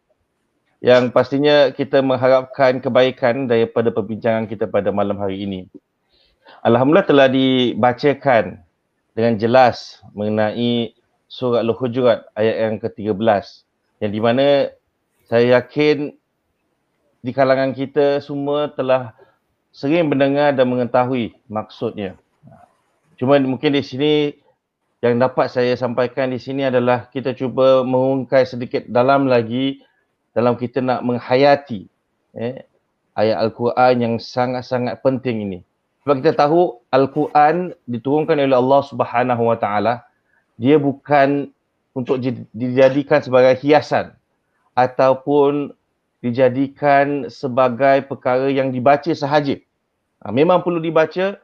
yang 0.79 1.11
pastinya 1.11 1.75
kita 1.75 1.99
mengharapkan 1.99 2.79
kebaikan 2.79 3.51
daripada 3.51 3.91
perbincangan 3.91 4.47
kita 4.47 4.63
pada 4.63 4.95
malam 4.95 5.19
hari 5.19 5.43
ini. 5.43 5.67
Alhamdulillah 6.59 7.07
telah 7.07 7.27
dibacakan 7.31 8.59
dengan 9.15 9.39
jelas 9.39 10.03
mengenai 10.11 10.91
surah 11.31 11.63
Al-Hujurat 11.63 12.27
ayat 12.35 12.55
yang 12.67 12.75
ke-13 12.83 13.45
yang 14.03 14.11
di 14.11 14.19
mana 14.19 14.67
saya 15.31 15.61
yakin 15.61 16.11
di 17.23 17.31
kalangan 17.31 17.71
kita 17.71 18.19
semua 18.19 18.67
telah 18.75 19.15
sering 19.71 20.11
mendengar 20.11 20.51
dan 20.51 20.67
mengetahui 20.67 21.37
maksudnya. 21.47 22.19
Cuma 23.15 23.39
mungkin 23.39 23.75
di 23.75 23.83
sini 23.83 24.13
yang 24.99 25.15
dapat 25.15 25.47
saya 25.47 25.79
sampaikan 25.79 26.27
di 26.27 26.43
sini 26.43 26.67
adalah 26.67 27.07
kita 27.07 27.31
cuba 27.39 27.87
mengungkai 27.87 28.43
sedikit 28.43 28.83
dalam 28.91 29.31
lagi 29.31 29.79
dalam 30.35 30.59
kita 30.59 30.83
nak 30.83 31.07
menghayati 31.07 31.87
eh, 32.35 32.67
ayat 33.15 33.37
Al-Quran 33.47 33.95
yang 33.99 34.15
sangat-sangat 34.19 34.99
penting 34.99 35.47
ini. 35.47 35.59
Sebab 36.03 36.23
kita 36.23 36.33
tahu 36.35 36.79
Al-Quran 36.89 37.75
diturunkan 37.85 38.39
oleh 38.39 38.55
Allah 38.55 38.81
Subhanahu 38.87 39.43
Wa 39.51 39.57
Taala, 39.59 39.93
dia 40.55 40.79
bukan 40.79 41.51
untuk 41.91 42.23
di- 42.23 42.47
dijadikan 42.55 43.19
sebagai 43.19 43.59
hiasan 43.59 44.15
ataupun 44.75 45.75
dijadikan 46.23 47.27
sebagai 47.27 48.07
perkara 48.07 48.47
yang 48.51 48.71
dibaca 48.71 49.11
sahaja. 49.11 49.59
Ha, 50.19 50.31
memang 50.35 50.63
perlu 50.63 50.83
dibaca, 50.83 51.39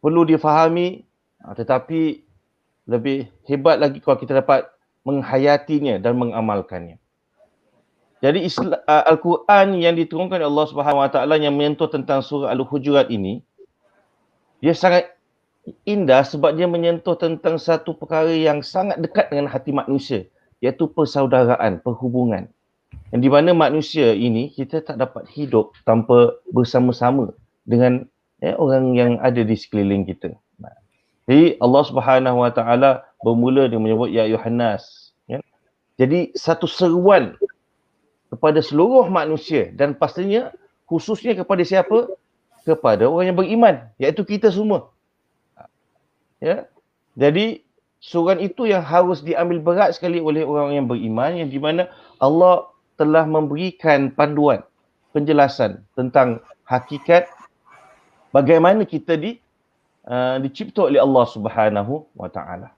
perlu 0.00 0.22
difahami, 0.28 1.04
ha, 1.40 1.56
tetapi 1.56 2.20
lebih 2.86 3.28
hebat 3.48 3.80
lagi 3.80 3.98
kalau 4.00 4.20
kita 4.20 4.44
dapat 4.44 4.68
menghayatinya 5.04 5.96
dan 6.00 6.16
mengamalkannya. 6.20 7.00
Jadi 8.24 8.48
uh, 8.48 9.04
Al-Quran 9.12 9.76
yang 9.76 9.94
diturunkan 9.94 10.40
oleh 10.40 10.48
Allah 10.48 10.66
Subhanahu 10.72 11.04
Wa 11.04 11.10
Taala 11.12 11.36
yang 11.36 11.52
menyentuh 11.52 11.88
tentang 11.92 12.24
surah 12.24 12.48
Al-Hujurat 12.52 13.12
ini 13.12 13.44
dia 14.64 14.72
sangat 14.72 15.12
indah 15.84 16.24
sebab 16.24 16.56
dia 16.56 16.64
menyentuh 16.64 17.18
tentang 17.18 17.60
satu 17.60 17.92
perkara 17.92 18.32
yang 18.32 18.64
sangat 18.64 19.02
dekat 19.04 19.28
dengan 19.28 19.52
hati 19.52 19.74
manusia 19.74 20.24
iaitu 20.64 20.88
persaudaraan, 20.88 21.84
perhubungan. 21.84 22.48
Yang 23.12 23.20
di 23.20 23.30
mana 23.30 23.50
manusia 23.52 24.16
ini 24.16 24.48
kita 24.48 24.80
tak 24.80 24.96
dapat 24.96 25.28
hidup 25.28 25.76
tanpa 25.84 26.32
bersama-sama 26.50 27.36
dengan 27.68 28.08
eh, 28.40 28.56
orang 28.56 28.96
yang 28.96 29.12
ada 29.20 29.44
di 29.44 29.52
sekeliling 29.52 30.08
kita. 30.08 30.32
Jadi 31.26 31.58
Allah 31.58 31.82
Subhanahu 31.82 32.38
Wa 32.46 32.50
Taala 32.54 33.02
bermula 33.18 33.66
dengan 33.66 33.90
menyebut 33.90 34.14
ya 34.14 34.30
Yohanes. 34.30 35.10
Ya. 35.26 35.42
Jadi 35.98 36.30
satu 36.38 36.70
seruan 36.70 37.34
kepada 38.36 38.60
seluruh 38.60 39.08
manusia 39.08 39.72
dan 39.72 39.96
pastinya 39.96 40.52
khususnya 40.84 41.32
kepada 41.32 41.64
siapa? 41.64 42.12
Kepada 42.68 43.08
orang 43.08 43.32
yang 43.32 43.38
beriman, 43.38 43.88
iaitu 43.96 44.26
kita 44.26 44.52
semua. 44.52 44.90
Ya. 46.42 46.68
Jadi 47.16 47.64
surat 47.96 48.36
itu 48.44 48.68
yang 48.68 48.84
harus 48.84 49.24
diambil 49.24 49.58
berat 49.64 49.96
sekali 49.96 50.20
oleh 50.20 50.44
orang 50.44 50.76
yang 50.76 50.84
beriman 50.84 51.32
yang 51.32 51.48
di 51.48 51.56
mana 51.56 51.88
Allah 52.20 52.68
telah 53.00 53.24
memberikan 53.24 54.12
panduan, 54.12 54.60
penjelasan 55.16 55.80
tentang 55.96 56.44
hakikat 56.68 57.30
bagaimana 58.34 58.84
kita 58.84 59.16
di 59.16 59.40
uh, 60.04 60.36
dicipta 60.42 60.92
oleh 60.92 61.00
Allah 61.00 61.24
Subhanahu 61.24 62.04
wa 62.12 62.28
taala. 62.28 62.74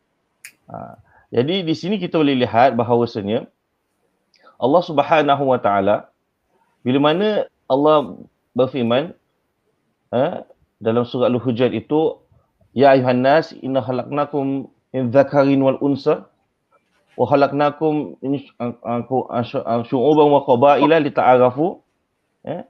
Uh, 0.69 0.95
jadi 1.35 1.67
di 1.67 1.75
sini 1.75 1.99
kita 1.99 2.21
boleh 2.21 2.39
lihat 2.39 2.79
bahawasanya 2.79 3.49
Allah 4.59 4.83
Subhanahu 4.83 5.43
wa 5.47 5.59
taala 5.59 6.11
bila 6.83 6.99
mana 6.99 7.47
Allah 7.71 8.19
berfirman 8.59 9.15
eh, 10.15 10.35
dalam 10.83 11.03
surah 11.07 11.31
Al-Hujurat 11.31 11.75
itu 11.75 12.19
ya 12.75 12.95
ayuhan 12.95 13.23
nas 13.23 13.55
inna 13.63 13.83
khalaqnakum 13.83 14.71
min 14.95 15.03
dzakarin 15.11 15.63
wal 15.63 15.79
unsa 15.83 16.27
wa 17.19 17.25
khalaqnakum 17.27 18.15
min 18.23 18.39
syu'uban 19.91 20.27
wa 20.31 20.41
qabaila 20.47 21.03
lita'arafu 21.03 21.83
eh? 22.47 22.63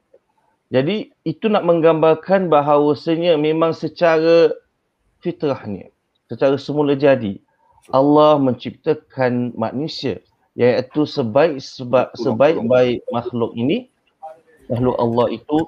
jadi 0.73 1.13
itu 1.25 1.47
nak 1.49 1.65
menggambarkan 1.69 2.49
bahawasanya 2.49 3.37
memang 3.37 3.77
secara 3.77 4.53
fitrahnya 5.21 5.93
secara 6.33 6.57
semula 6.57 6.97
jadi 6.97 7.41
Allah 7.93 8.37
menciptakan 8.37 9.57
manusia 9.57 10.21
iaitu 10.59 11.07
sebaik 11.07 11.63
sebab 11.63 12.11
sebaik-baik 12.19 13.07
makhluk 13.15 13.55
ini 13.55 13.87
makhluk 14.67 14.99
Allah 14.99 15.27
itu 15.31 15.59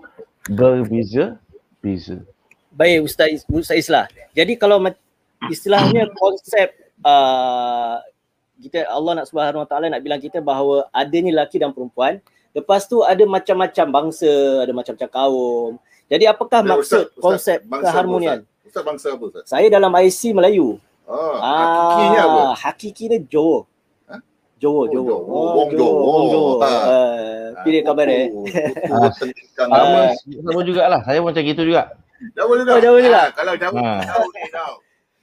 berbeza-beza. 0.50 2.26
Baik 2.75 3.06
Ustaz 3.06 3.47
Ustaz 3.47 3.78
Islah. 3.78 4.11
Jadi 4.35 4.59
kalau 4.59 4.82
istilahnya 5.47 6.11
konsep 6.18 6.75
uh, 7.06 8.02
kita 8.59 8.90
Allah 8.90 9.23
nak 9.23 9.26
Subhanahu 9.30 9.62
Wa 9.62 9.68
Taala 9.70 9.87
nak 9.88 10.02
bilang 10.02 10.18
kita 10.18 10.42
bahawa 10.42 10.90
adanya 10.90 11.38
lelaki 11.38 11.62
dan 11.62 11.70
perempuan. 11.70 12.18
Lepas 12.50 12.90
tu 12.90 13.06
ada 13.06 13.23
macam-macam 13.23 13.87
bangsa, 13.94 14.66
ada 14.66 14.75
macam-macam 14.75 15.09
kaum. 15.09 15.70
Jadi 16.11 16.26
apakah 16.26 16.66
Ya, 16.66 16.75
maksud 16.75 16.82
Ustaz, 16.82 17.14
Ustaz, 17.14 17.23
konsep 17.23 17.59
bangsa 17.62 17.85
keharmonian? 17.87 18.38
Ustaz 18.66 18.82
bangsa 18.82 19.06
apa 19.14 19.25
Ustaz? 19.30 19.44
Saya 19.47 19.66
dalam 19.70 19.94
IC 19.94 20.35
Melayu. 20.35 20.82
Ah, 21.06 21.38
hakikinya 21.62 22.20
apa? 22.26 22.42
Hakikinya 22.59 23.18
Jawa. 23.30 23.70
Oh, 24.61 24.85
Jawa. 24.87 24.93
Jawa. 24.93 25.14
Oh, 25.25 25.49
wong 25.57 25.71
Jawa. 25.73 25.99
Wong 26.05 26.25
Jawa. 26.29 26.52
Ha. 26.61 26.69
Ah, 26.71 27.64
pilih 27.64 27.81
kabar 27.81 28.07
eh. 28.07 28.29
Oh, 28.29 28.45
Ah, 28.93 29.67
nama. 29.67 30.00
Sama 30.21 30.61
jugalah. 30.62 31.00
Saya 31.05 31.19
pun 31.21 31.33
macam 31.33 31.43
gitu 31.43 31.62
juga. 31.64 31.83
Jawa 32.37 32.52
juga. 32.61 32.71
Oh, 32.76 32.81
Jawa 32.81 32.99
juga. 33.00 33.21
Ah, 33.25 33.29
Kalau 33.33 33.55
Jawa, 33.57 33.79
Ha. 33.81 33.93
Jawa 34.05 34.26
ni 34.29 34.43
tau. 34.52 34.75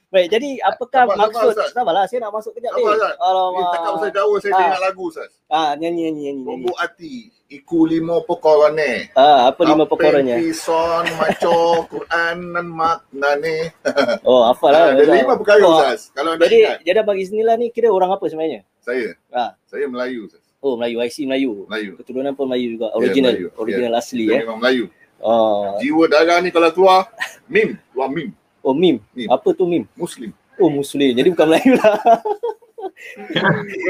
Baik, 0.08 0.32
jadi 0.32 0.56
apakah 0.64 1.04
Sabar, 1.04 1.20
maksud 1.20 1.52
sabarlah 1.68 2.04
saya 2.08 2.24
nak 2.24 2.32
masuk 2.32 2.56
kejap 2.56 2.72
ni. 2.72 2.80
Sabar, 2.80 2.96
Ustaz. 2.96 3.12
Ni 3.12 3.20
Alamak. 3.20 3.68
cakap 3.68 3.90
pasal 3.92 4.10
Jawa, 4.10 4.34
saya 4.38 4.52
Ah. 4.52 4.58
dengar 4.58 4.80
lagu 4.80 5.02
Ustaz. 5.04 5.30
Ah, 5.46 5.70
nyanyi 5.74 6.00
nyanyi 6.00 6.08
nyanyi. 6.08 6.24
nyanyi. 6.32 6.44
Bumbu 6.48 6.72
ati, 6.74 7.14
iku 7.46 7.78
limo 7.84 8.16
pekorone. 8.24 9.12
Ah, 9.12 9.52
apa 9.52 9.60
lima 9.62 9.84
perkaranya? 9.84 10.40
Pison, 10.40 11.04
maco, 11.12 11.60
Quran 11.92 12.36
dan 12.48 12.66
maknane. 12.66 13.56
Oh, 14.24 14.48
hafal 14.48 14.72
Ah, 14.72 14.88
lah. 14.88 14.96
Ada 14.96 15.12
lima 15.12 15.34
perkara 15.36 15.60
Oh, 15.60 15.76
Ustaz. 15.76 16.08
Kalau 16.10 16.32
anda 16.32 16.48
Jadi, 16.48 16.56
ingat. 16.58 16.76
jadi 16.88 17.00
bagi 17.02 17.24
sinilah 17.24 17.54
ni 17.54 17.68
kira 17.68 17.88
orang 17.88 18.08
apa 18.08 18.24
sebenarnya? 18.24 18.64
Saya. 18.80 19.12
Ah. 19.28 19.52
Saya 19.62 19.84
Melayu 19.86 20.24
Ustaz. 20.24 20.40
Oh, 20.58 20.74
Melayu, 20.74 21.04
IC 21.04 21.22
Melayu. 21.22 21.68
Melayu. 21.68 22.00
Keturunan 22.00 22.32
pun 22.32 22.48
Melayu 22.48 22.80
juga, 22.80 22.88
Ya, 22.88 22.96
original, 22.96 23.32
Melayu. 23.34 23.48
original 23.54 23.92
asli 23.94 24.24
Saya 24.24 24.32
eh. 24.32 24.40
memang 24.42 24.58
Melayu. 24.58 24.84
Oh, 25.18 25.76
Jiwa 25.76 26.06
darah 26.06 26.38
ni 26.38 26.48
kalau 26.48 26.70
keluar, 26.70 27.12
mim. 27.52 27.76
Keluar 27.92 28.08
mim. 28.08 28.32
Oh 28.62 28.74
mim. 28.74 29.00
Mim. 29.14 29.28
Apa 29.30 29.54
tu 29.54 29.64
mim? 29.64 29.84
Muslim. 29.94 30.30
Oh, 30.58 30.70
Muslim. 30.70 31.14
Jadi 31.14 31.28
bukan 31.30 31.46
Melayu 31.46 31.78
lah. 31.78 31.96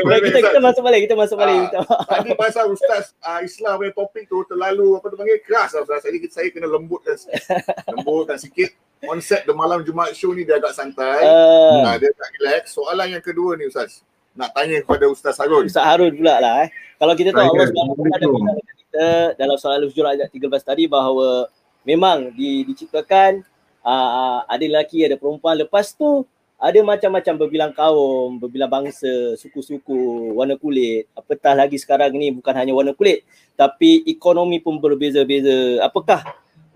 Baik, 0.04 0.20
kita 0.28 0.38
kita 0.52 0.60
masuk 0.60 0.82
balik, 0.84 1.00
kita 1.08 1.14
masuk 1.16 1.36
balik. 1.40 1.72
Ah. 1.72 1.80
Maaf. 1.80 2.08
Tadi 2.12 2.30
pasal 2.36 2.64
Ustaz 2.68 3.16
uh, 3.24 3.40
Islam 3.40 3.80
punya 3.80 3.92
topik 3.96 4.28
tu 4.28 4.44
terlalu 4.44 5.00
apa 5.00 5.06
tu 5.08 5.16
panggil 5.16 5.40
keras 5.40 5.72
lah 5.72 5.80
Ustaz. 5.84 6.04
Jadi 6.04 6.18
saya 6.28 6.48
kena 6.52 6.68
lembutkan 6.68 7.16
sikit. 7.16 7.40
lembutkan 7.88 8.36
sikit. 8.36 8.70
Konsep 8.98 9.46
The 9.48 9.54
Malam 9.56 9.80
Jumaat 9.86 10.12
Show 10.12 10.36
ni 10.36 10.44
dia 10.44 10.60
agak 10.60 10.76
santai. 10.76 11.24
Ah, 11.24 11.94
Uh, 11.94 11.96
dia 11.96 12.12
agak 12.12 12.28
relax. 12.36 12.62
Soalan 12.76 13.08
yang 13.16 13.24
kedua 13.24 13.56
ni 13.56 13.64
Ustaz. 13.70 14.04
Nak 14.36 14.52
tanya 14.52 14.76
kepada 14.84 15.04
Ustaz 15.08 15.40
Harun. 15.40 15.64
Ustaz 15.66 15.88
Harun 15.88 16.12
pula 16.12 16.36
lah 16.38 16.54
eh. 16.66 16.68
Kalau 17.00 17.14
kita 17.16 17.30
tahu 17.32 17.48
Allah 17.48 17.66
SWT 17.70 17.80
ada 18.12 18.26
dekat 18.28 18.76
kita 18.76 19.06
dalam 19.38 19.56
surah 19.56 19.76
Al-Hujurat 19.78 20.10
ayat 20.18 20.30
13 20.30 20.50
tadi 20.62 20.84
bahawa 20.90 21.46
memang 21.86 22.34
di, 22.34 22.66
diciptakan 22.66 23.46
uh, 23.88 24.44
ada 24.44 24.64
lelaki, 24.68 25.08
ada 25.08 25.16
perempuan. 25.16 25.56
Lepas 25.56 25.96
tu 25.96 26.28
ada 26.58 26.76
macam-macam 26.82 27.34
berbilang 27.38 27.72
kaum, 27.72 28.36
berbilang 28.36 28.68
bangsa, 28.68 29.38
suku-suku, 29.38 30.34
warna 30.34 30.58
kulit. 30.58 31.08
Apatah 31.16 31.54
lagi 31.54 31.78
sekarang 31.80 32.12
ni 32.12 32.34
bukan 32.34 32.52
hanya 32.52 32.76
warna 32.76 32.92
kulit 32.92 33.24
tapi 33.56 34.04
ekonomi 34.04 34.60
pun 34.60 34.76
berbeza-beza. 34.82 35.80
Apakah 35.80 36.26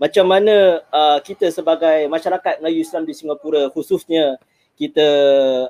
macam 0.01 0.25
mana 0.27 0.81
uh, 0.89 1.19
kita 1.21 1.51
sebagai 1.53 2.09
masyarakat 2.09 2.59
Melayu 2.59 2.81
Islam 2.81 3.05
di 3.05 3.13
Singapura 3.13 3.69
khususnya 3.69 4.41
kita 4.73 5.07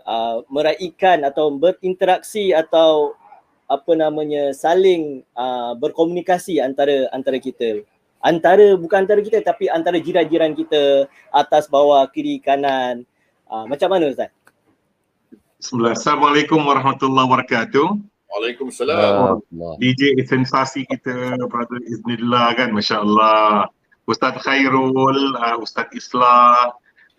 uh, 0.02 0.48
meraihkan 0.48 1.28
atau 1.28 1.52
berinteraksi 1.52 2.56
atau 2.56 3.14
apa 3.68 3.94
namanya 3.98 4.54
saling 4.54 5.26
uh, 5.36 5.74
berkomunikasi 5.76 6.62
antara 6.62 7.10
antara 7.12 7.38
kita 7.42 7.84
antara 8.24 8.80
bukan 8.80 9.04
antara 9.04 9.20
kita 9.20 9.44
tapi 9.44 9.68
antara 9.68 10.00
jiran-jiran 10.00 10.56
kita 10.56 11.12
atas 11.30 11.68
bawah 11.68 12.08
kiri 12.08 12.40
kanan 12.40 13.04
uh, 13.52 13.68
macam 13.68 13.92
mana 13.92 14.10
ustaz 14.10 14.32
Bismillah. 15.64 15.96
Assalamualaikum 15.96 16.60
warahmatullahi 16.60 17.24
wabarakatuh. 17.24 17.88
Waalaikumsalam. 17.96 19.40
Allah. 19.40 19.74
DJ 19.80 20.20
sensasi 20.28 20.84
kita 20.84 21.40
Brother 21.48 21.80
Iznillah 21.88 22.52
kan 22.60 22.76
Masya 22.76 23.00
Allah. 23.00 23.72
Ustaz 24.04 24.36
Khairul, 24.44 25.40
uh, 25.40 25.56
Ustaz 25.64 25.88
Islah, 25.96 26.68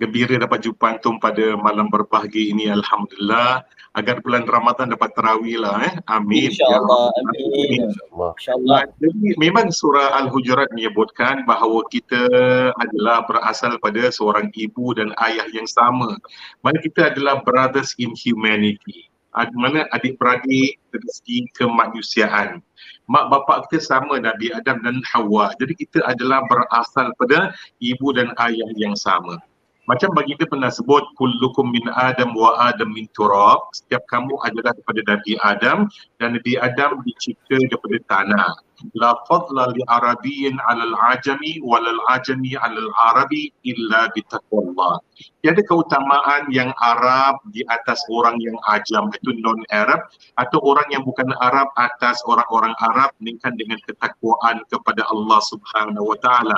gembira 0.01 0.35
dapat 0.41 0.67
jumpa 0.67 0.99
antum 0.99 1.23
pada 1.23 1.55
malam 1.55 1.87
berbahagia 1.87 2.51
ini 2.51 2.67
Alhamdulillah. 2.71 3.63
Agar 3.95 4.19
bulan 4.27 4.43
Ramadan 4.43 4.91
dapat 4.91 5.15
terawih 5.15 5.63
lah 5.63 5.79
eh. 5.87 5.95
Amin. 6.11 6.51
insyaallah 6.51 7.15
Ya 7.15 7.23
amin 7.31 7.81
Allah. 8.11 8.31
insyaallah 8.35 8.81
Uh, 8.85 8.91
jadi 8.99 9.39
memang 9.39 9.71
surah 9.71 10.19
Al-Hujurat 10.19 10.67
menyebutkan 10.75 11.47
bahawa 11.47 11.87
kita 11.95 12.27
adalah 12.75 13.23
berasal 13.31 13.79
pada 13.79 14.11
seorang 14.11 14.51
ibu 14.59 14.99
dan 14.99 15.15
ayah 15.23 15.47
yang 15.55 15.71
sama. 15.71 16.19
Mana 16.67 16.83
kita 16.83 17.15
adalah 17.15 17.47
brothers 17.47 17.95
in 18.03 18.11
humanity. 18.19 19.07
Ad- 19.39 19.55
Mana 19.55 19.87
adik-beradik 19.95 20.75
dari 20.91 21.09
segi 21.15 21.39
kemanusiaan. 21.55 22.59
Mak 23.07 23.31
bapak 23.31 23.71
kita 23.71 23.79
sama 23.79 24.19
Nabi 24.19 24.51
Adam 24.51 24.83
dan 24.83 25.07
Hawa. 25.15 25.55
Jadi 25.61 25.77
kita 25.77 26.03
adalah 26.03 26.43
berasal 26.51 27.15
pada 27.15 27.55
ibu 27.79 28.11
dan 28.11 28.35
ayah 28.43 28.71
yang 28.75 28.99
sama. 28.99 29.39
Macam 29.85 30.17
baginda 30.17 30.49
pernah 30.49 30.73
sebut 30.73 31.05
kullukum 31.21 31.69
min 31.69 31.85
Adam 31.93 32.33
wa 32.33 32.57
Adam 32.57 32.89
min 32.89 33.05
turab. 33.13 33.69
Setiap 33.77 34.01
kamu 34.09 34.33
adalah 34.41 34.73
daripada 34.73 35.05
Nabi 35.05 35.37
Adam 35.45 35.93
dan 36.17 36.41
Nabi 36.41 36.57
Adam 36.57 37.05
dicipta 37.05 37.61
daripada 37.69 38.01
tanah. 38.09 38.57
La 38.97 39.13
fadla 39.29 39.69
li 39.77 39.85
arabiyyin 39.93 40.57
'alal 40.57 40.97
ajami 41.13 41.61
walal 41.61 42.01
ajami 42.17 42.57
'alal 42.57 42.89
arabi 43.13 43.53
illa 43.69 44.09
bitaqwallah. 44.17 45.05
Tiada 45.45 45.61
keutamaan 45.69 46.49
yang 46.49 46.73
Arab 46.81 47.45
di 47.53 47.61
atas 47.69 48.01
orang 48.09 48.41
yang 48.41 48.57
ajam 48.73 49.13
itu 49.13 49.37
non 49.45 49.61
Arab 49.69 50.09
atau 50.41 50.65
orang 50.65 50.89
yang 50.97 51.05
bukan 51.05 51.29
Arab 51.45 51.69
atas 51.77 52.25
orang-orang 52.25 52.73
Arab 52.81 53.13
melainkan 53.21 53.53
dengan 53.61 53.77
ketakwaan 53.85 54.65
kepada 54.73 55.05
Allah 55.13 55.45
Subhanahu 55.45 56.09
wa 56.09 56.19
taala. 56.25 56.57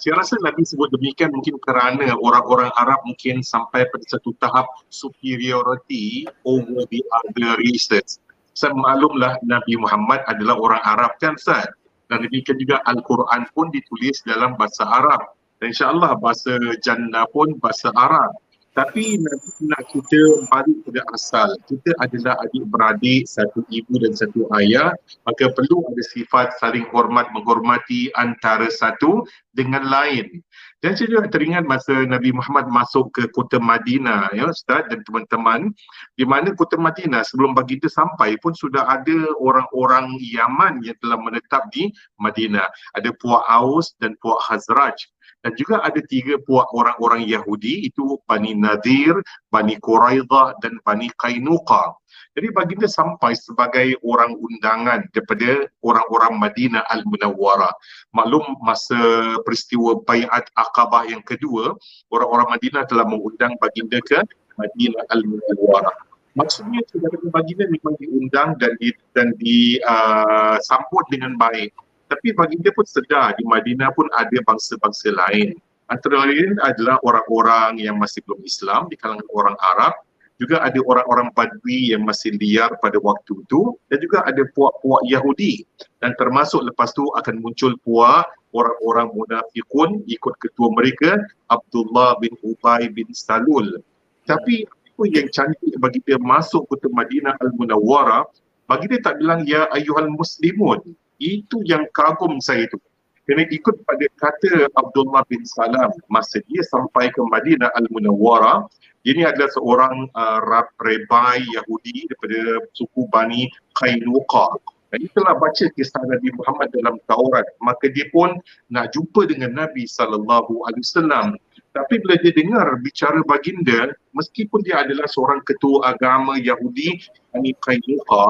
Saya 0.00 0.16
rasa 0.16 0.40
Nabi 0.40 0.64
sebut 0.64 0.88
demikian 0.96 1.28
mungkin 1.28 1.60
kerana 1.60 2.16
orang-orang 2.16 2.72
Arab 2.80 3.04
mungkin 3.04 3.44
sampai 3.44 3.84
pada 3.84 4.04
satu 4.08 4.32
tahap 4.40 4.64
superiority 4.88 6.24
over 6.48 6.88
the 6.88 7.04
other 7.20 7.60
races. 7.60 8.16
Saya 8.56 8.72
maklumlah 8.72 9.36
Nabi 9.44 9.76
Muhammad 9.76 10.24
adalah 10.24 10.56
orang 10.56 10.80
Arab 10.88 11.20
kan 11.20 11.36
Ustaz? 11.36 11.68
Dan 12.08 12.24
demikian 12.24 12.56
juga 12.56 12.80
Al-Quran 12.88 13.44
pun 13.52 13.68
ditulis 13.68 14.24
dalam 14.24 14.56
bahasa 14.56 14.88
Arab. 14.88 15.36
Dan 15.60 15.76
insyaAllah 15.76 16.16
bahasa 16.16 16.56
jannah 16.80 17.28
pun 17.28 17.60
bahasa 17.60 17.92
Arab. 17.92 18.32
Tapi 18.80 19.20
Nabi 19.20 19.50
nak 19.68 19.92
kita 19.92 20.48
balik 20.48 20.78
pada 20.88 21.04
asal. 21.12 21.52
Kita 21.68 21.92
adalah 22.00 22.40
adik-beradik, 22.48 23.28
satu 23.28 23.60
ibu 23.68 24.00
dan 24.00 24.16
satu 24.16 24.48
ayah. 24.56 24.96
Maka 25.28 25.52
perlu 25.52 25.84
ada 25.92 26.00
sifat 26.00 26.56
saling 26.56 26.88
hormat 26.88 27.28
menghormati 27.36 28.08
antara 28.16 28.72
satu 28.72 29.28
dengan 29.52 29.84
lain. 29.84 30.40
Dan 30.80 30.96
saya 30.96 31.12
juga 31.12 31.28
teringat 31.28 31.68
masa 31.68 31.92
Nabi 32.08 32.32
Muhammad 32.32 32.72
masuk 32.72 33.12
ke 33.12 33.28
kota 33.36 33.60
Madinah 33.60 34.32
ya 34.32 34.48
Ustaz 34.48 34.88
dan 34.88 35.04
teman-teman 35.04 35.76
di 36.16 36.24
mana 36.24 36.56
kota 36.56 36.80
Madinah 36.80 37.20
sebelum 37.20 37.52
baginda 37.52 37.84
sampai 37.84 38.40
pun 38.40 38.56
sudah 38.56 38.88
ada 38.88 39.28
orang-orang 39.44 40.16
Yaman 40.24 40.80
yang 40.80 40.96
telah 41.04 41.20
menetap 41.20 41.68
di 41.68 41.92
Madinah. 42.16 42.64
Ada 42.96 43.12
puak 43.20 43.44
Aus 43.44 43.92
dan 44.00 44.16
puak 44.24 44.40
Hazraj 44.40 44.96
dan 45.40 45.52
juga 45.56 45.80
ada 45.80 46.00
tiga 46.04 46.36
puak 46.44 46.68
orang-orang 46.76 47.24
Yahudi 47.24 47.88
itu 47.88 48.20
Bani 48.28 48.52
Nadir, 48.52 49.16
Bani 49.48 49.80
Quraidah 49.80 50.60
dan 50.60 50.76
Bani 50.84 51.08
Qainuqa. 51.16 51.96
Jadi 52.36 52.46
baginda 52.54 52.86
sampai 52.86 53.34
sebagai 53.34 53.98
orang 54.06 54.38
undangan 54.38 55.02
daripada 55.10 55.66
orang-orang 55.82 56.38
Madinah 56.38 56.86
Al-Munawwarah. 56.86 57.74
Maklum 58.14 58.54
masa 58.62 59.34
peristiwa 59.42 59.98
Bai'at 60.06 60.46
Aqabah 60.54 61.10
yang 61.10 61.26
kedua, 61.26 61.74
orang-orang 62.14 62.54
Madinah 62.54 62.86
telah 62.86 63.02
mengundang 63.02 63.58
baginda 63.58 63.98
ke 64.06 64.22
Madinah 64.60 65.02
Al-Munawwarah. 65.10 65.96
Maksudnya 66.38 66.86
saudara 66.86 67.18
baginda 67.34 67.66
memang 67.66 67.98
diundang 67.98 68.54
dan 68.62 68.78
di, 68.78 68.94
dan 69.10 69.34
disambut 69.42 71.04
dengan 71.10 71.34
baik. 71.34 71.74
Tapi 72.10 72.34
baginda 72.34 72.74
pun 72.74 72.82
sedar 72.82 73.38
di 73.38 73.46
Madinah 73.46 73.94
pun 73.94 74.10
ada 74.18 74.34
bangsa-bangsa 74.42 75.14
lain. 75.14 75.54
Antara 75.86 76.26
lain 76.26 76.58
adalah 76.66 76.98
orang-orang 77.06 77.78
yang 77.78 77.98
masih 77.98 78.22
belum 78.26 78.42
Islam 78.42 78.90
di 78.90 78.98
kalangan 78.98 79.26
orang 79.30 79.54
Arab 79.74 79.94
juga 80.40 80.56
ada 80.64 80.80
orang-orang 80.88 81.28
Badui 81.36 81.92
yang 81.92 82.08
masih 82.08 82.32
liar 82.40 82.72
pada 82.80 82.96
waktu 83.04 83.44
itu 83.44 83.76
dan 83.92 84.00
juga 84.00 84.24
ada 84.24 84.40
puak-puak 84.56 85.04
Yahudi 85.04 85.68
dan 86.00 86.16
termasuk 86.16 86.64
lepas 86.64 86.96
tu 86.96 87.04
akan 87.20 87.44
muncul 87.44 87.76
puak 87.84 88.24
orang-orang 88.56 89.12
munafikun 89.12 90.00
ikut 90.08 90.34
ketua 90.40 90.72
mereka 90.72 91.20
Abdullah 91.52 92.16
bin 92.24 92.32
Ubay 92.40 92.88
bin 92.88 93.12
Salul 93.12 93.84
tapi 94.24 94.64
apa 94.64 95.04
yang 95.12 95.28
cantik 95.28 95.76
bagi 95.76 96.00
dia 96.08 96.16
masuk 96.16 96.64
kota 96.72 96.88
Madinah 96.88 97.36
Al-Munawwarah 97.44 98.24
bagi 98.64 98.88
dia 98.88 99.00
tak 99.04 99.20
bilang 99.20 99.44
ya 99.44 99.68
ayuhal 99.76 100.08
muslimun 100.08 100.96
itu 101.20 101.62
yang 101.68 101.84
kagum 101.92 102.40
saya 102.40 102.66
tu 102.72 102.80
kena 103.28 103.46
ikut 103.46 103.86
pada 103.86 104.06
kata 104.18 104.72
Abdullah 104.74 105.22
bin 105.30 105.44
Salam 105.46 105.92
masa 106.10 106.42
dia 106.50 106.64
sampai 106.66 107.12
ke 107.14 107.20
Madinah 107.22 107.70
Al-Munawwarah 107.78 108.66
Dia 109.00 109.16
ni 109.16 109.24
adalah 109.24 109.48
seorang 109.56 110.12
uh, 110.12 110.38
rab, 110.44 110.68
rabbi 110.76 111.40
Yahudi 111.56 112.04
daripada 112.12 112.68
suku 112.76 113.08
Bani 113.08 113.48
Qainuqa. 113.80 114.60
Dan 114.90 115.06
telah 115.14 115.38
baca 115.38 115.64
kisah 115.72 116.02
Nabi 116.04 116.34
Muhammad 116.34 116.68
dalam 116.74 116.98
Taurat. 117.06 117.46
Maka 117.62 117.88
dia 117.94 118.10
pun 118.12 118.36
nak 118.68 118.92
jumpa 118.92 119.24
dengan 119.30 119.56
Nabi 119.56 119.86
sallallahu 119.88 120.66
alaihi 120.68 120.84
wasallam. 120.84 121.26
Tapi 121.70 122.02
bila 122.02 122.18
dia 122.18 122.34
dengar 122.34 122.66
bicara 122.82 123.22
baginda, 123.24 123.94
meskipun 124.12 124.66
dia 124.66 124.82
adalah 124.82 125.06
seorang 125.06 125.40
ketua 125.46 125.94
agama 125.94 126.36
Yahudi 126.36 127.00
Bani 127.30 127.54
Qainuqa, 127.62 128.24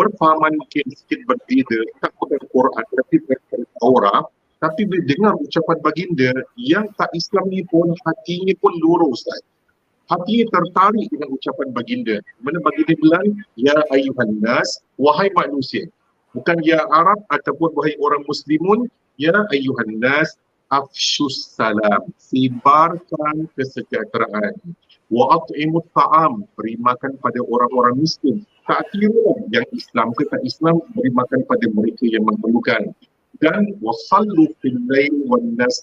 perfahaman 0.00 0.56
mungkin 0.56 0.88
sedikit 0.96 1.28
berbeza, 1.28 1.80
tak 2.00 2.16
pada 2.16 2.40
Quran 2.48 2.84
tapi 2.96 3.16
pada 3.28 3.60
Taurat, 3.76 4.24
tapi 4.60 4.84
bila 4.88 5.04
dengar 5.08 5.32
ucapan 5.40 5.78
baginda 5.84 6.30
yang 6.56 6.88
tak 6.96 7.12
Islam 7.12 7.48
ni 7.52 7.64
pun 7.68 7.92
hatinya 8.04 8.52
pun 8.60 8.72
lurus 8.80 9.24
Ustaz. 9.24 9.40
Hatinya 10.12 10.46
tertarik 10.52 11.06
dengan 11.08 11.32
ucapan 11.32 11.68
baginda. 11.72 12.16
Mana 12.44 12.58
baginda 12.60 12.92
bilang, 12.98 13.26
Ya 13.56 13.76
ayuhan 13.94 14.42
nas, 14.42 14.84
wahai 15.00 15.32
manusia. 15.32 15.88
Bukan 16.36 16.60
ya 16.66 16.82
Arab 16.92 17.24
ataupun 17.30 17.72
wahai 17.78 17.94
orang 18.02 18.26
muslimun, 18.28 18.90
Ya 19.16 19.32
ayuhan 19.48 19.96
nas, 19.96 20.36
afshus 20.68 21.54
salam. 21.56 22.10
Sibarkan 22.20 23.48
kesejahteraan. 23.56 24.58
Wa 25.10 25.42
at'imut 25.42 25.90
ta'am. 25.92 26.46
Beri 26.54 26.78
makan 26.78 27.18
pada 27.18 27.42
orang-orang 27.42 27.98
miskin. 27.98 28.46
Tak 28.64 28.86
kira 28.94 29.34
yang 29.50 29.66
Islam 29.74 30.14
ke 30.14 30.22
tak 30.30 30.40
Islam, 30.46 30.78
beri 30.94 31.10
makan 31.10 31.42
pada 31.50 31.66
mereka 31.74 32.06
yang 32.06 32.22
memerlukan 32.22 32.94
dan 33.40 33.72
wasallu 33.80 34.52
fil 34.60 34.78
lail 34.86 35.12
wan 35.26 35.56
nas 35.56 35.80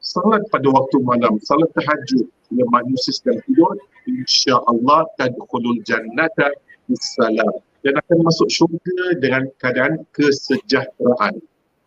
salat 0.00 0.42
pada 0.48 0.68
waktu 0.72 0.96
malam 1.04 1.36
salat 1.44 1.68
tahajud 1.76 2.24
bila 2.48 2.64
manusia 2.80 3.12
sedang 3.12 3.38
tidur 3.44 3.76
insya-Allah 4.08 5.04
tadkhulul 5.20 5.84
jannata 5.84 6.48
bisalam 6.88 7.60
dan 7.84 7.92
akan 8.00 8.18
masuk 8.24 8.48
syurga 8.48 9.20
dengan 9.20 9.52
keadaan 9.60 10.00
kesejahteraan 10.16 11.44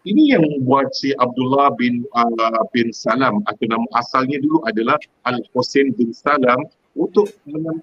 ini 0.07 0.33
yang 0.33 0.41
membuat 0.41 0.93
si 0.97 1.13
Abdullah 1.17 1.73
bin 1.77 2.05
uh, 2.17 2.65
bin 2.73 2.89
Salam 2.89 3.45
atau 3.45 3.65
nama 3.69 3.85
asalnya 3.97 4.41
dulu 4.41 4.65
adalah 4.65 4.97
Al 5.29 5.37
Husain 5.53 5.93
bin 5.93 6.09
Salam 6.15 6.65
untuk 6.97 7.29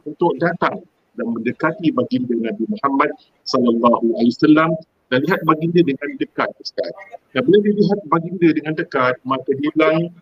untuk 0.04 0.32
datang 0.42 0.82
dan 1.14 1.26
mendekati 1.34 1.90
baginda 1.94 2.34
Nabi 2.34 2.64
Muhammad 2.70 3.10
sallallahu 3.46 4.14
alaihi 4.18 4.34
wasallam 4.34 4.70
dan 5.08 5.24
lihat 5.24 5.40
baginda 5.44 5.80
dengan 5.80 6.08
dekat 6.20 6.50
Ustaz. 6.60 6.92
Dan 7.32 7.48
bila 7.48 7.58
dia 7.64 7.74
lihat 7.80 8.00
baginda 8.12 8.48
dengan 8.52 8.74
dekat, 8.76 9.14
maka 9.24 9.50
dia 9.56 9.70
bilang, 9.72 10.12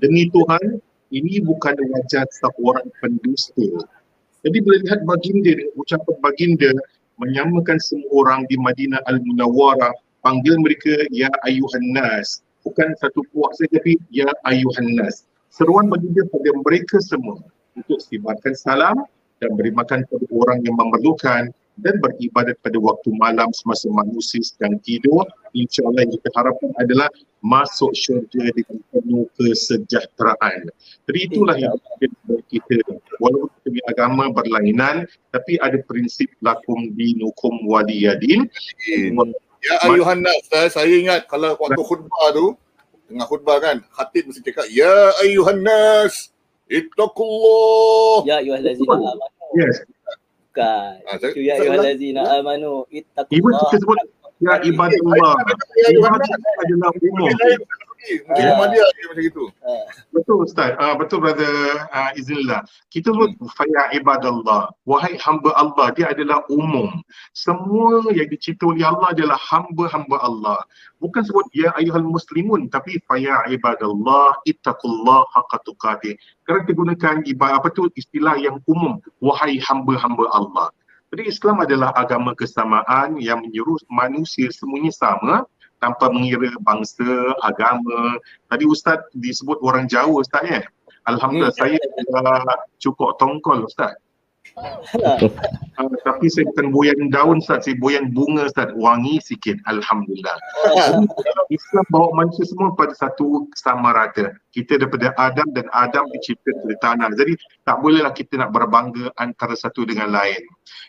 demi 0.00 0.28
Tuhan, 0.28 0.80
ini 1.12 1.40
bukan 1.40 1.74
wajah 1.76 2.28
seorang 2.36 2.88
pendusta. 3.00 3.88
Jadi 4.44 4.58
bila 4.60 4.76
lihat 4.84 5.00
baginda 5.08 5.52
ucapan 5.80 6.16
baginda, 6.20 6.70
menyamakan 7.18 7.80
semua 7.82 8.08
orang 8.14 8.40
di 8.46 8.56
Madinah 8.60 9.02
Al-Munawwarah, 9.08 9.90
panggil 10.28 10.60
mereka, 10.60 10.92
Ya 11.08 11.32
Ayuhan 11.48 11.96
Nas. 11.96 12.44
Bukan 12.60 12.92
satu 13.00 13.24
puak 13.32 13.56
saja, 13.56 13.80
tapi 13.80 13.96
Ya 14.12 14.28
Ayuhan 14.44 15.00
Nas. 15.00 15.24
Seruan 15.48 15.88
baginda 15.88 16.28
pada 16.28 16.52
mereka 16.60 17.00
semua 17.00 17.40
untuk 17.72 17.96
sibarkan 18.04 18.52
salam 18.52 19.08
dan 19.40 19.56
beri 19.56 19.72
makan 19.72 20.04
kepada 20.04 20.28
orang 20.36 20.60
yang 20.68 20.76
memerlukan 20.76 21.48
dan 21.80 21.94
beribadat 22.02 22.58
pada 22.60 22.76
waktu 22.76 23.08
malam 23.16 23.48
semasa 23.54 23.88
manusia 23.88 24.42
sedang 24.44 24.76
tidur. 24.82 25.24
insyaAllah 25.56 26.04
yang 26.04 26.12
kita 26.20 26.28
harapkan 26.36 26.70
adalah 26.76 27.08
masuk 27.40 27.94
syurga 27.96 28.50
dengan 28.52 28.78
penuh 28.92 29.24
kesejahteraan. 29.38 30.68
Jadi 31.08 31.18
itulah 31.24 31.56
yang 31.56 31.72
kita 32.50 32.82
walaupun 33.22 33.48
kita 33.62 33.68
punya 33.72 33.84
agama 33.88 34.24
berlainan 34.28 35.06
tapi 35.30 35.56
ada 35.62 35.78
prinsip 35.86 36.28
lakum 36.42 36.92
dinukum 36.98 37.64
waliyadin 37.64 38.50
Ya 39.58 39.74
ayuhan 39.84 40.22
nas, 40.22 40.38
saya, 40.46 40.68
saya 40.68 40.86
ingat 40.88 41.26
kalau 41.26 41.54
waktu 41.54 41.80
khutbah 41.80 42.30
tu, 42.30 42.54
tengah 43.06 43.26
khutbah 43.26 43.56
kan, 43.58 43.76
khatib 43.90 44.26
mesti 44.26 44.40
cakap, 44.40 44.66
Ya 44.68 44.90
ayuhan 45.18 45.60
nas, 45.60 46.30
ittaqullah. 46.66 48.22
Ya 48.22 48.38
ayuhan 48.38 48.62
lazina 48.62 48.94
amanu. 48.94 49.46
yes 49.56 49.76
Bukan. 50.48 50.92
Ah, 51.04 51.16
Itu 51.16 51.38
ya 51.38 51.54
saya- 51.54 51.74
ayyuhallazina 51.74 52.22
amanu 52.34 52.72
even 52.88 53.02
ittaqullah. 53.04 53.60
kita 53.66 53.76
sebut 53.78 53.98
ya 54.38 54.54
ibadullah 54.62 55.34
ibadat 55.88 56.30
adalah 56.62 56.90
umum 56.94 57.30
Mungkin 57.98 58.44
Ah. 58.46 58.50
rumah 58.54 58.66
dia 58.70 58.84
dia 58.94 59.06
macam 59.10 59.24
itu. 59.26 59.44
Ah, 59.66 59.84
Betul 60.14 60.36
Ustaz, 60.46 60.70
uh, 60.78 60.94
betul 60.94 61.18
brother 61.18 61.50
uh, 61.90 62.10
Iznillah. 62.14 62.62
Kita 62.94 63.10
sebut 63.10 63.34
faya 63.58 63.90
ibadallah, 63.96 64.70
wahai 64.86 65.18
hamba 65.18 65.50
Allah, 65.58 65.90
dia 65.92 66.14
adalah 66.14 66.46
umum. 66.48 66.94
Semua 67.34 68.06
yang 68.14 68.28
dicipta 68.30 68.64
oleh 68.70 68.86
Allah 68.86 69.12
adalah 69.12 69.36
hamba-hamba 69.38 70.16
Allah. 70.22 70.58
Bukan 71.02 71.22
sebut 71.26 71.46
ya 71.52 71.74
ayuhal 71.74 72.06
muslimun, 72.06 72.70
tapi 72.70 73.02
faya 73.10 73.44
ibadallah, 73.50 74.38
ittaqullah 74.46 75.26
haqqa 75.34 75.58
tuqatih. 75.66 76.14
Kerana 76.46 76.64
digunakan 76.64 77.14
ibadah 77.26 77.58
apa 77.60 77.68
tu 77.74 77.90
istilah 77.98 78.38
yang 78.38 78.62
umum, 78.70 79.02
wahai 79.18 79.58
hamba-hamba 79.58 80.28
Allah. 80.32 80.68
Jadi 81.08 81.24
Islam 81.24 81.64
adalah 81.64 81.90
agama 81.96 82.36
kesamaan 82.36 83.16
yang 83.16 83.40
menyuruh 83.40 83.80
manusia 83.88 84.52
semuanya 84.52 84.92
sama 84.92 85.48
tanpa 85.78 86.10
mengira 86.10 86.50
bangsa, 86.62 87.34
agama. 87.46 88.18
Tadi 88.50 88.64
Ustaz 88.66 88.98
disebut 89.14 89.58
orang 89.62 89.86
Jawa 89.86 90.22
Ustaz 90.22 90.44
ya. 90.46 90.62
Alhamdulillah 91.08 91.54
Hmm. 91.56 91.62
saya 91.64 91.78
adalah 92.04 92.42
cukup 92.82 93.16
tongkol 93.16 93.64
Ustaz. 93.64 93.96
Uh, 95.78 95.94
tapi 96.02 96.26
saya 96.26 96.48
bukan 96.50 96.74
boyan 96.74 96.98
daun 97.14 97.38
Ustaz, 97.38 97.68
saya 97.68 97.78
boyan 97.78 98.10
bunga 98.10 98.50
Ustaz, 98.50 98.74
wangi 98.74 99.22
sikit. 99.22 99.60
Alhamdulillah. 99.70 100.34
Islam 101.48 101.84
bawa 101.94 102.08
manusia 102.24 102.44
semua 102.44 102.74
pada 102.74 102.92
satu 102.92 103.46
sama 103.54 103.94
rata. 103.94 104.34
Kita 104.50 104.80
daripada 104.80 105.14
Adam 105.16 105.46
dan 105.54 105.70
Adam 105.70 106.04
dicipta 106.12 106.50
dari 106.50 106.76
tanah. 106.82 107.08
Jadi 107.14 107.38
tak 107.62 107.78
bolehlah 107.80 108.10
kita 108.10 108.42
nak 108.42 108.50
berbangga 108.50 109.14
antara 109.22 109.54
satu 109.54 109.86
dengan 109.86 110.10
lain. 110.10 110.42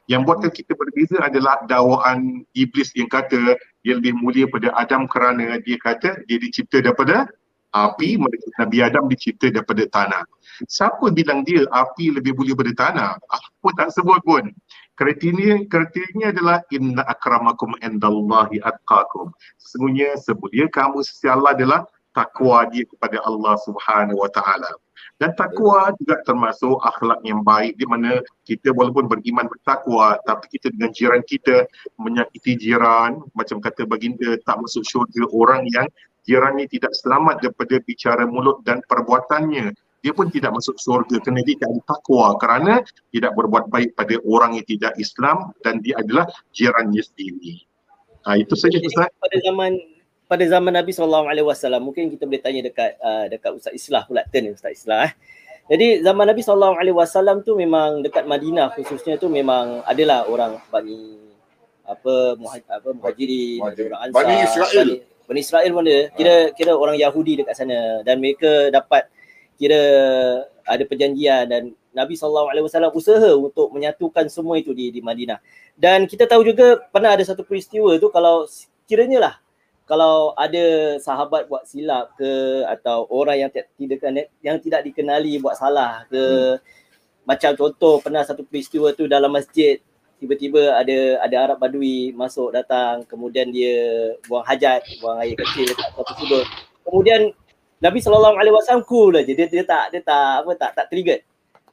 Yang 0.10 0.22
buatkan 0.26 0.52
kita 0.52 0.74
berbeza 0.74 1.18
adalah 1.22 1.62
dakwaan 1.70 2.44
iblis 2.58 2.90
yang 2.98 3.08
kata 3.08 3.56
dia 3.86 3.94
lebih 3.96 4.12
mulia 4.20 4.46
pada 4.52 4.76
Adam 4.76 5.08
kerana 5.08 5.62
dia 5.64 5.80
kata 5.80 6.28
dia 6.28 6.38
dicipta 6.42 6.84
daripada 6.84 7.32
api, 7.74 8.18
mereka 8.18 8.48
Nabi 8.58 8.78
Adam 8.82 9.06
dicipta 9.10 9.54
daripada 9.54 9.86
tanah. 9.90 10.24
Siapa 10.68 11.14
bilang 11.14 11.48
dia 11.48 11.64
api 11.72 12.12
lebih 12.12 12.36
mulia 12.36 12.52
daripada 12.52 12.74
tanah? 12.76 13.12
Apa 13.32 13.70
tak 13.78 13.90
sebut 13.96 14.20
pun. 14.26 14.52
Kriteria 15.00 15.64
kriterianya 15.72 16.36
adalah 16.36 16.60
inna 16.76 17.08
akramakum 17.08 17.72
indallahi 17.80 18.60
atqakum. 18.60 19.32
Sesungguhnya 19.56 20.20
semulia 20.20 20.68
kamu 20.68 21.00
sisi 21.08 21.32
Allah 21.32 21.56
adalah 21.56 21.82
takwa 22.12 22.68
dia 22.68 22.84
kepada 22.84 23.24
Allah 23.24 23.56
Subhanahu 23.64 24.20
wa 24.20 24.28
taala. 24.28 24.76
Dan 25.20 25.36
takwa 25.36 25.92
juga 26.00 26.20
termasuk 26.24 26.80
akhlak 26.84 27.20
yang 27.28 27.44
baik 27.44 27.76
di 27.76 27.84
mana 27.88 28.24
kita 28.48 28.72
walaupun 28.72 29.08
beriman 29.08 29.52
bertakwa 29.52 30.16
tapi 30.24 30.48
kita 30.56 30.72
dengan 30.72 30.92
jiran 30.96 31.24
kita 31.28 31.68
menyakiti 32.00 32.56
jiran 32.56 33.24
macam 33.36 33.60
kata 33.60 33.84
baginda 33.84 34.40
tak 34.48 34.64
masuk 34.64 34.84
syurga 34.88 35.28
orang 35.36 35.68
yang 35.76 35.88
jirannya 36.28 36.66
tidak 36.68 36.92
selamat 36.96 37.44
daripada 37.44 37.76
bicara 37.84 38.24
mulut 38.28 38.64
dan 38.64 38.80
perbuatannya 38.88 39.76
dia 40.00 40.14
pun 40.16 40.32
tidak 40.32 40.56
masuk 40.56 40.80
surga 40.80 41.20
kerana 41.20 41.44
dia 41.44 41.56
tidak 41.60 41.70
ada 41.76 41.84
takwa 41.92 42.28
kerana 42.40 42.74
tidak 43.12 43.32
berbuat 43.36 43.66
baik 43.68 43.90
pada 44.00 44.16
orang 44.24 44.56
yang 44.56 44.66
tidak 44.68 44.94
Islam 44.96 45.52
dan 45.60 45.84
dia 45.84 46.00
adalah 46.00 46.26
jirannya 46.56 47.04
sendiri. 47.04 47.68
Ha, 48.24 48.40
itu 48.40 48.56
saja 48.56 48.80
Jadi, 48.80 48.88
Ustaz. 48.88 49.12
pada 49.20 49.38
zaman 49.44 49.72
pada 50.30 50.46
zaman 50.46 50.72
Nabi 50.76 50.92
SAW 50.94 51.26
mungkin 51.82 52.12
kita 52.14 52.24
boleh 52.30 52.44
tanya 52.44 52.62
dekat 52.68 52.92
uh, 53.02 53.26
dekat 53.28 53.52
Ustaz 53.56 53.74
Islah 53.76 54.04
pula 54.08 54.24
turn 54.30 54.48
ni 54.48 54.52
Ustaz 54.56 54.76
Islah 54.76 55.12
eh. 55.12 55.14
Jadi 55.70 56.02
zaman 56.02 56.26
Nabi 56.26 56.42
SAW 56.42 57.46
tu 57.46 57.54
memang 57.54 58.02
dekat 58.02 58.26
Madinah 58.26 58.74
khususnya 58.74 59.22
tu 59.22 59.30
memang 59.30 59.86
adalah 59.86 60.26
orang 60.26 60.58
Bani 60.74 61.30
apa 61.90 62.38
muhaj, 62.38 62.62
apa 62.70 62.90
muhajirin, 62.94 63.66
orang 63.66 64.02
Ansar, 64.10 64.18
Bani 64.18 64.36
Israel. 64.46 64.90
Bani, 64.94 65.19
Bani 65.30 65.46
Israel 65.46 65.70
pun 65.70 65.86
ada. 65.86 66.10
Kira 66.18 66.36
kira 66.58 66.74
orang 66.74 66.98
Yahudi 66.98 67.46
dekat 67.46 67.54
sana 67.54 68.02
dan 68.02 68.18
mereka 68.18 68.74
dapat 68.74 69.06
kira 69.62 69.82
ada 70.66 70.84
perjanjian 70.90 71.46
dan 71.46 71.70
Nabi 71.94 72.18
SAW 72.18 72.50
usaha 72.98 73.30
untuk 73.38 73.70
menyatukan 73.70 74.26
semua 74.34 74.58
itu 74.58 74.74
di 74.74 74.90
di 74.90 75.06
Madinah. 75.06 75.38
Dan 75.78 76.10
kita 76.10 76.26
tahu 76.26 76.42
juga 76.42 76.82
pernah 76.90 77.14
ada 77.14 77.22
satu 77.22 77.46
peristiwa 77.46 77.94
tu 78.02 78.10
kalau 78.10 78.50
kiranya 78.90 79.22
lah 79.22 79.36
kalau 79.90 80.38
ada 80.38 80.98
sahabat 81.02 81.50
buat 81.50 81.66
silap 81.66 82.14
ke 82.14 82.62
atau 82.70 83.10
orang 83.10 83.42
yang 83.42 83.50
tidak 83.50 83.98
yang 84.46 84.58
tidak 84.62 84.86
dikenali 84.86 85.42
buat 85.42 85.58
salah 85.58 86.06
ke 86.06 86.22
hmm. 86.22 86.58
macam 87.26 87.52
contoh 87.58 87.98
pernah 87.98 88.22
satu 88.22 88.46
peristiwa 88.46 88.94
tu 88.94 89.10
dalam 89.10 89.34
masjid 89.34 89.82
tiba-tiba 90.20 90.76
ada 90.76 90.98
ada 91.24 91.36
Arab 91.42 91.58
Badui 91.58 92.12
masuk 92.12 92.52
datang 92.52 93.08
kemudian 93.08 93.48
dia 93.50 93.74
buang 94.28 94.44
hajat 94.44 94.84
buang 95.00 95.18
air 95.18 95.34
kecil 95.34 95.66
dekat 95.66 95.90
satu 95.96 96.14
sudut 96.18 96.46
kemudian 96.84 97.32
Nabi 97.80 97.98
sallallahu 97.98 98.36
alaihi 98.36 98.52
wasallam 98.52 98.84
cool 98.84 99.16
aja 99.16 99.26
dia 99.26 99.48
dia 99.48 99.64
tak 99.64 99.90
dia 99.90 100.04
tak 100.04 100.44
apa 100.44 100.52
tak 100.54 100.72
tak 100.76 100.86
trigger 100.88 101.20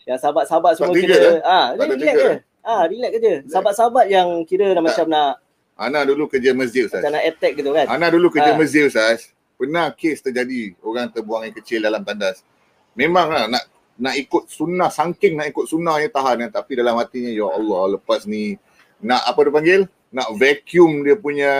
Yang 0.06 0.22
sahabat-sahabat 0.22 0.72
semua 0.78 0.94
tiga, 0.94 1.10
kira 1.10 1.18
eh? 1.18 1.40
ah, 1.42 1.66
Tak 1.68 1.82
ada 1.82 1.90
relax 1.90 1.98
tiga, 1.98 2.14
je. 2.14 2.30
eh? 2.30 2.38
Ah, 2.62 2.82
relax 2.86 3.12
je. 3.16 3.34
Sahabat-sahabat 3.50 4.06
yang 4.06 4.28
kira 4.46 4.66
dah 4.70 4.78
macam 4.80 5.06
nak 5.10 5.32
Ana 5.74 6.00
dulu 6.02 6.24
kerja 6.24 6.54
masjid 6.54 6.86
Ustaz. 6.86 7.02
macam 7.02 7.18
nak 7.18 7.24
attack 7.26 7.52
gitu 7.52 7.70
kan. 7.74 7.84
Ana 7.84 8.06
dulu 8.08 8.30
kerja 8.30 8.54
Ah. 8.54 8.56
masjid 8.56 8.86
Ustaz. 8.86 9.34
Pernah 9.58 9.90
kes 9.90 10.22
terjadi 10.22 10.78
orang 10.80 11.10
terbuang 11.10 11.42
air 11.42 11.52
kecil 11.52 11.82
dalam 11.82 12.00
tandas. 12.00 12.46
Memang 12.94 13.26
lah 13.28 13.44
nak 13.50 13.66
nak 13.96 14.14
ikut 14.16 14.44
sunnah 14.48 14.92
saking 14.92 15.36
nak 15.36 15.48
ikut 15.50 15.64
sunnah 15.64 15.96
yang 15.98 16.12
tahan 16.12 16.36
kan 16.46 16.50
tapi 16.60 16.76
dalam 16.76 16.96
hatinya 17.00 17.32
ya 17.32 17.48
Allah 17.48 17.96
lepas 17.96 18.28
ni 18.28 18.60
nak 19.00 19.24
apa 19.24 19.40
dia 19.44 19.52
panggil 19.52 19.80
nak 20.12 20.28
vacuum 20.36 20.92
dia 21.04 21.16
punya 21.18 21.52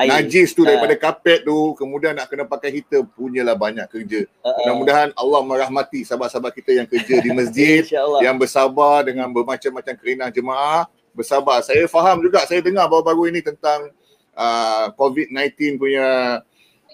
Air. 0.00 0.08
najis 0.08 0.56
tu 0.56 0.64
Ah. 0.64 0.72
daripada 0.72 0.96
kapet 0.96 1.44
tu 1.44 1.76
kemudian 1.76 2.16
nak 2.16 2.28
kena 2.28 2.44
pakai 2.48 2.72
heater 2.72 3.04
punyalah 3.04 3.52
banyak 3.56 3.84
kerja 3.88 4.24
ah. 4.40 4.52
mudah-mudahan 4.64 5.08
Allah 5.16 5.40
merahmati 5.44 6.04
sahabat-sahabat 6.04 6.52
kita 6.56 6.70
yang 6.80 6.88
kerja 6.88 7.20
di 7.20 7.30
masjid 7.38 7.84
yang 8.24 8.36
bersabar 8.36 9.04
dengan 9.04 9.28
bermacam-macam 9.28 9.94
kerinah 9.96 10.28
jemaah 10.32 10.88
bersabar. 11.10 11.58
Saya 11.66 11.90
faham 11.90 12.22
juga, 12.22 12.46
saya 12.46 12.62
dengar 12.62 12.86
baru-baru 12.86 13.34
ini 13.34 13.42
tentang 13.42 13.90
uh, 14.30 14.94
COVID-19 14.94 15.74
punya 15.74 16.38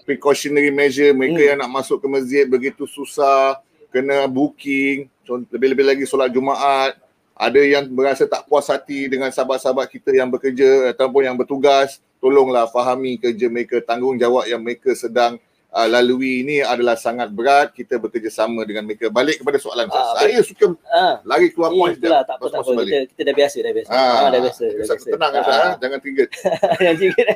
precautionary 0.08 0.72
measure 0.72 1.12
mereka 1.12 1.36
Hmm. 1.42 1.48
yang 1.52 1.58
nak 1.60 1.70
masuk 1.70 2.00
ke 2.00 2.06
masjid 2.08 2.44
begitu 2.48 2.88
susah, 2.88 3.60
kena 3.90 4.26
booking, 4.30 5.10
lebih-lebih 5.52 5.86
lagi 5.86 6.04
solat 6.06 6.30
Jumaat. 6.30 6.98
Ada 7.36 7.60
yang 7.60 7.84
berasa 7.92 8.24
tak 8.24 8.48
puas 8.48 8.64
hati 8.64 9.12
dengan 9.12 9.28
sahabat-sahabat 9.28 9.92
kita 9.92 10.08
yang 10.08 10.32
bekerja 10.32 10.96
ataupun 10.96 11.28
yang 11.28 11.36
bertugas. 11.36 12.00
Tolonglah 12.16 12.64
fahami 12.72 13.20
kerja 13.20 13.52
mereka, 13.52 13.76
tanggungjawab 13.84 14.48
yang 14.48 14.64
mereka 14.64 14.96
sedang 14.96 15.36
uh, 15.76 15.84
lalui 15.86 16.40
ini 16.40 16.64
adalah 16.64 16.96
sangat 16.96 17.28
berat. 17.28 17.70
Kita 17.70 17.96
bekerjasama 17.96 18.64
dengan 18.64 18.82
mereka. 18.82 19.06
Balik 19.08 19.38
kepada 19.38 19.60
soalan 19.60 19.86
Ah, 19.86 20.16
saya. 20.16 20.32
Saya 20.32 20.40
suka 20.42 20.66
Ah, 20.88 21.20
lagi 21.22 21.52
keluar 21.52 21.70
sekejap. 21.92 22.24
tak 22.24 22.34
apa 22.34 22.44
tak 22.48 22.60
apa. 22.62 22.70
Kita, 22.80 22.98
kita 23.06 23.20
dah 23.22 23.34
biasa 23.36 23.56
dah 23.58 23.72
biasa. 23.72 23.90
Ah, 23.90 24.00
Ah, 24.00 24.26
dah 24.26 24.40
biasa. 24.40 24.64
Dah 24.64 24.76
biasa. 24.80 25.06
tenang 25.06 25.32
Ustaz, 25.36 25.60
ah. 25.60 25.74
jangan 25.76 25.98
trigger. 26.00 26.26
yang 26.86 26.96
trigger. 26.96 27.26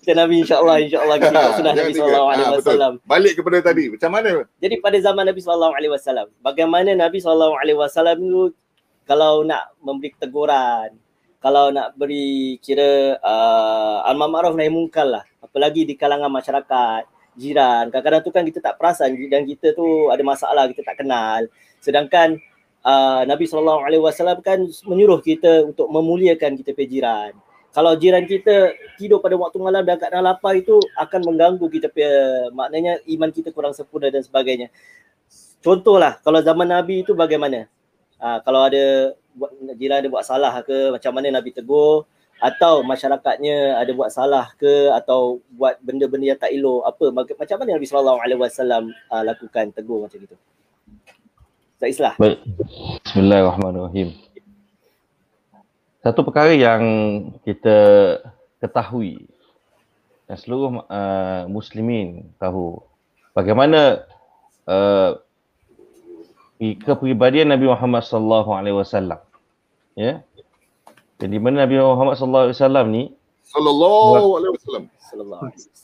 Kita 0.00 0.12
Nabi 0.14 0.34
insya-Allah 0.40 0.76
insya-Allah 0.80 1.16
kita 1.18 1.28
ikut 1.34 1.52
sunnah 1.52 1.52
Jangan 1.52 1.74
Nabi 1.74 1.90
trigger. 1.90 2.06
sallallahu 2.06 2.28
alaihi 2.30 2.46
betul. 2.46 2.62
wasallam. 2.62 2.92
Balik 3.04 3.32
kepada 3.34 3.58
tadi, 3.60 3.84
macam 3.90 4.10
mana? 4.10 4.30
Jadi 4.56 4.74
pada 4.78 4.96
zaman 4.98 5.24
Nabi 5.26 5.40
sallallahu 5.40 5.74
alaihi 5.74 5.92
wasallam, 5.92 6.26
bagaimana 6.40 6.90
Nabi 6.94 7.18
sallallahu 7.18 7.54
alaihi 7.58 7.76
wasallam 7.76 8.16
itu 8.16 8.42
kalau 9.04 9.42
nak 9.42 9.74
memberi 9.78 10.14
teguran, 10.14 10.88
kalau 11.36 11.68
nak 11.68 11.92
beri 11.92 12.56
kira 12.58 13.20
uh, 13.20 14.00
al 14.00 14.16
ma'ruf 14.16 14.54
nahi 14.54 14.72
munkar 14.72 15.04
lah, 15.04 15.24
apalagi 15.38 15.84
di 15.84 15.92
kalangan 15.92 16.32
masyarakat, 16.32 17.04
jiran. 17.34 17.90
Kadang-kadang 17.90 18.22
tu 18.22 18.30
kan 18.34 18.42
kita 18.46 18.58
tak 18.62 18.74
perasan 18.78 19.14
jiran 19.14 19.44
kita 19.46 19.74
tu 19.74 20.10
ada 20.10 20.22
masalah, 20.22 20.66
kita 20.70 20.82
tak 20.86 21.02
kenal. 21.02 21.46
Sedangkan 21.82 22.38
uh, 22.86 23.22
Nabi 23.26 23.44
sallallahu 23.48 23.80
alaihi 23.82 24.02
wasallam 24.02 24.38
kan 24.40 24.62
menyuruh 24.86 25.18
kita 25.20 25.66
untuk 25.66 25.90
memuliakan 25.90 26.54
kita 26.58 26.72
punya 26.72 26.88
jiran. 26.88 27.32
Kalau 27.74 27.98
jiran 27.98 28.22
kita 28.22 28.70
tidur 28.94 29.18
pada 29.18 29.34
waktu 29.34 29.58
malam 29.58 29.82
dan 29.82 29.98
keadaan 29.98 30.22
lapar 30.22 30.54
itu 30.54 30.78
akan 30.94 31.20
mengganggu 31.26 31.66
kita 31.66 31.90
punya 31.90 32.46
maknanya 32.54 33.02
iman 33.18 33.30
kita 33.34 33.50
kurang 33.50 33.74
sempurna 33.74 34.14
dan 34.14 34.22
sebagainya. 34.22 34.70
Contohlah 35.58 36.22
kalau 36.22 36.38
zaman 36.38 36.70
Nabi 36.70 37.02
itu 37.02 37.18
bagaimana? 37.18 37.66
Uh, 38.22 38.38
kalau 38.46 38.70
ada 38.70 39.18
jiran 39.74 39.98
ada 39.98 40.08
buat 40.08 40.22
salah 40.22 40.54
ke 40.62 40.94
macam 40.94 41.10
mana 41.18 41.34
Nabi 41.34 41.50
tegur 41.50 42.06
atau 42.42 42.82
masyarakatnya 42.82 43.78
ada 43.78 43.90
buat 43.94 44.10
salah 44.10 44.50
ke 44.58 44.90
atau 44.92 45.40
buat 45.54 45.78
benda-benda 45.80 46.34
yang 46.34 46.40
tak 46.40 46.52
elok 46.52 46.82
apa 46.84 47.04
macam 47.14 47.56
mana 47.60 47.78
Nabi 47.78 47.86
sallallahu 47.86 48.20
alaihi 48.20 48.40
wasallam 48.40 48.90
uh, 49.12 49.22
lakukan 49.22 49.70
tegur 49.70 50.02
macam 50.02 50.18
itu. 50.18 50.36
Tak 51.78 51.88
islah. 51.90 52.14
Bismillahirrahmanirrahim. 53.04 54.14
Satu 56.04 56.20
perkara 56.20 56.52
yang 56.52 56.82
kita 57.48 57.76
ketahui 58.60 59.24
dan 60.28 60.36
seluruh 60.40 60.84
uh, 60.88 61.44
muslimin 61.48 62.28
tahu 62.40 62.80
bagaimana 63.36 64.04
uh, 64.68 65.20
kepribadian 66.60 67.52
Nabi 67.52 67.68
Muhammad 67.68 68.04
sallallahu 68.04 68.52
alaihi 68.56 68.76
wasallam. 68.76 69.20
Ya. 69.96 70.24
Dan 71.20 71.28
di 71.30 71.38
mana 71.38 71.64
Nabi 71.64 71.78
Muhammad 71.78 72.14
sallallahu 72.18 72.44
alaihi 72.50 72.58
wasallam 72.58 72.86
ni 72.90 73.02
Sallallahu 73.44 74.28
alaihi 74.40 74.52
wasallam. 74.56 74.84
Sallallahu 74.98 75.42
alaihi 75.46 75.60
wasallam. 75.60 75.82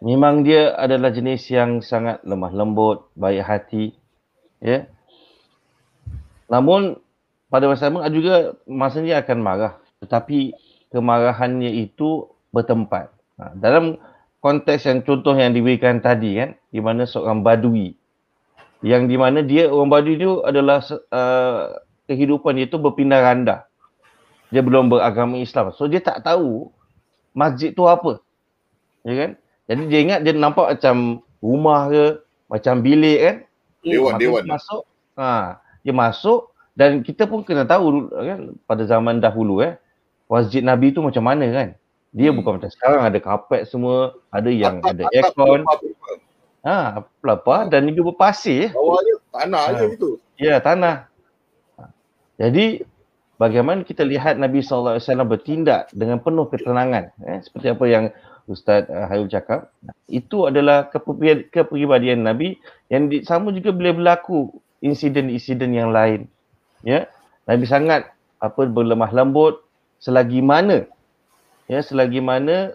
memang 0.00 0.34
dia 0.44 0.72
adalah 0.80 1.12
jenis 1.12 1.44
yang 1.52 1.84
sangat 1.84 2.24
lemah 2.24 2.52
lembut, 2.56 3.04
baik 3.16 3.44
hati, 3.44 3.92
ya. 4.60 4.88
Namun 6.48 6.96
pada 7.52 7.68
masa 7.68 7.92
sama 7.92 8.08
juga 8.08 8.56
masanya 8.64 9.20
akan 9.20 9.38
marah, 9.44 9.72
tetapi 10.00 10.56
kemarahannya 10.88 11.84
itu 11.84 12.32
bertempat. 12.48 13.12
Ha, 13.36 13.52
dalam 13.56 14.00
konteks 14.40 14.88
yang 14.88 15.04
contoh 15.04 15.36
yang 15.36 15.52
diberikan 15.52 16.00
tadi 16.00 16.40
kan, 16.40 16.56
di 16.72 16.80
mana 16.80 17.04
seorang 17.04 17.44
badui 17.44 18.00
yang 18.80 19.08
di 19.08 19.16
mana 19.20 19.44
dia 19.44 19.68
orang 19.68 19.92
badui 19.92 20.16
itu 20.16 20.40
adalah 20.40 20.80
uh, 21.12 21.84
kehidupan 22.08 22.56
dia 22.56 22.66
itu 22.66 22.80
berpindah 22.80 23.20
randa. 23.20 23.68
Dia 24.50 24.60
belum 24.60 24.90
beragama 24.90 25.38
Islam. 25.38 25.70
So 25.72 25.86
dia 25.86 26.02
tak 26.02 26.22
tahu 26.22 26.70
masjid 27.30 27.70
tu 27.70 27.86
apa. 27.86 28.18
Ya 29.02 29.14
kan? 29.16 29.30
Jadi 29.70 29.82
dia 29.86 29.98
ingat 30.02 30.20
dia 30.22 30.34
nampak 30.34 30.74
macam 30.74 31.22
rumah 31.38 31.86
ke, 31.86 32.04
macam 32.46 32.74
bilik 32.82 33.18
kan. 33.22 33.36
Dewan, 33.80 34.12
Maka 34.12 34.20
dewan. 34.20 34.42
Dia 34.44 34.52
masuk, 34.52 34.82
ha, 35.16 35.30
dia 35.80 35.94
masuk 35.94 36.40
dan 36.74 36.90
kita 37.00 37.24
pun 37.24 37.40
kena 37.40 37.64
tahu 37.64 38.10
kan 38.10 38.40
pada 38.66 38.82
zaman 38.84 39.18
dahulu 39.18 39.62
eh 39.62 39.78
masjid 40.26 40.60
Nabi 40.60 40.90
tu 40.90 41.00
macam 41.00 41.24
mana 41.24 41.46
kan. 41.48 41.68
Dia 42.10 42.34
Hmm. 42.34 42.42
bukan 42.42 42.58
macam 42.58 42.70
sekarang 42.70 43.06
ada 43.06 43.18
kapet 43.22 43.70
semua, 43.70 44.18
ada 44.28 44.50
yang 44.50 44.82
Atap- 44.82 44.90
ada 44.90 45.02
atap 45.06 45.14
aircon, 45.14 45.60
ha, 46.60 46.76
pelapar 47.22 47.70
dan 47.70 47.86
juga 47.86 48.10
berpasir. 48.10 48.74
Bawahnya 48.74 49.14
tanah 49.30 49.62
Ha. 49.62 49.70
aja 49.70 49.84
gitu. 49.86 50.08
Ya, 50.34 50.58
tanah. 50.58 51.06
Ha. 51.78 51.82
Jadi 52.36 52.82
bagaimana 53.40 53.80
kita 53.88 54.04
lihat 54.04 54.36
Nabi 54.36 54.60
SAW 54.60 55.00
bertindak 55.24 55.88
dengan 55.96 56.20
penuh 56.20 56.44
ketenangan 56.52 57.08
eh, 57.24 57.40
seperti 57.40 57.72
apa 57.72 57.84
yang 57.88 58.04
Ustaz 58.50 58.90
uh, 58.90 59.06
Hayul 59.06 59.30
cakap. 59.30 59.70
Itu 60.10 60.50
adalah 60.50 60.90
kepribadian, 60.90 61.48
kepribadian 61.48 62.20
Nabi 62.26 62.58
yang 62.92 63.08
di, 63.08 63.22
sama 63.22 63.54
juga 63.54 63.72
boleh 63.72 63.96
berlaku 63.96 64.52
insiden-insiden 64.82 65.72
yang 65.72 65.94
lain 65.94 66.26
ya? 66.82 67.06
Nabi 67.46 67.64
sangat 67.64 68.10
apa 68.42 68.66
berlemah 68.66 69.14
lembut 69.14 69.62
selagi 70.02 70.42
mana 70.42 70.84
ya? 71.70 71.80
Selagi 71.80 72.18
mana 72.18 72.74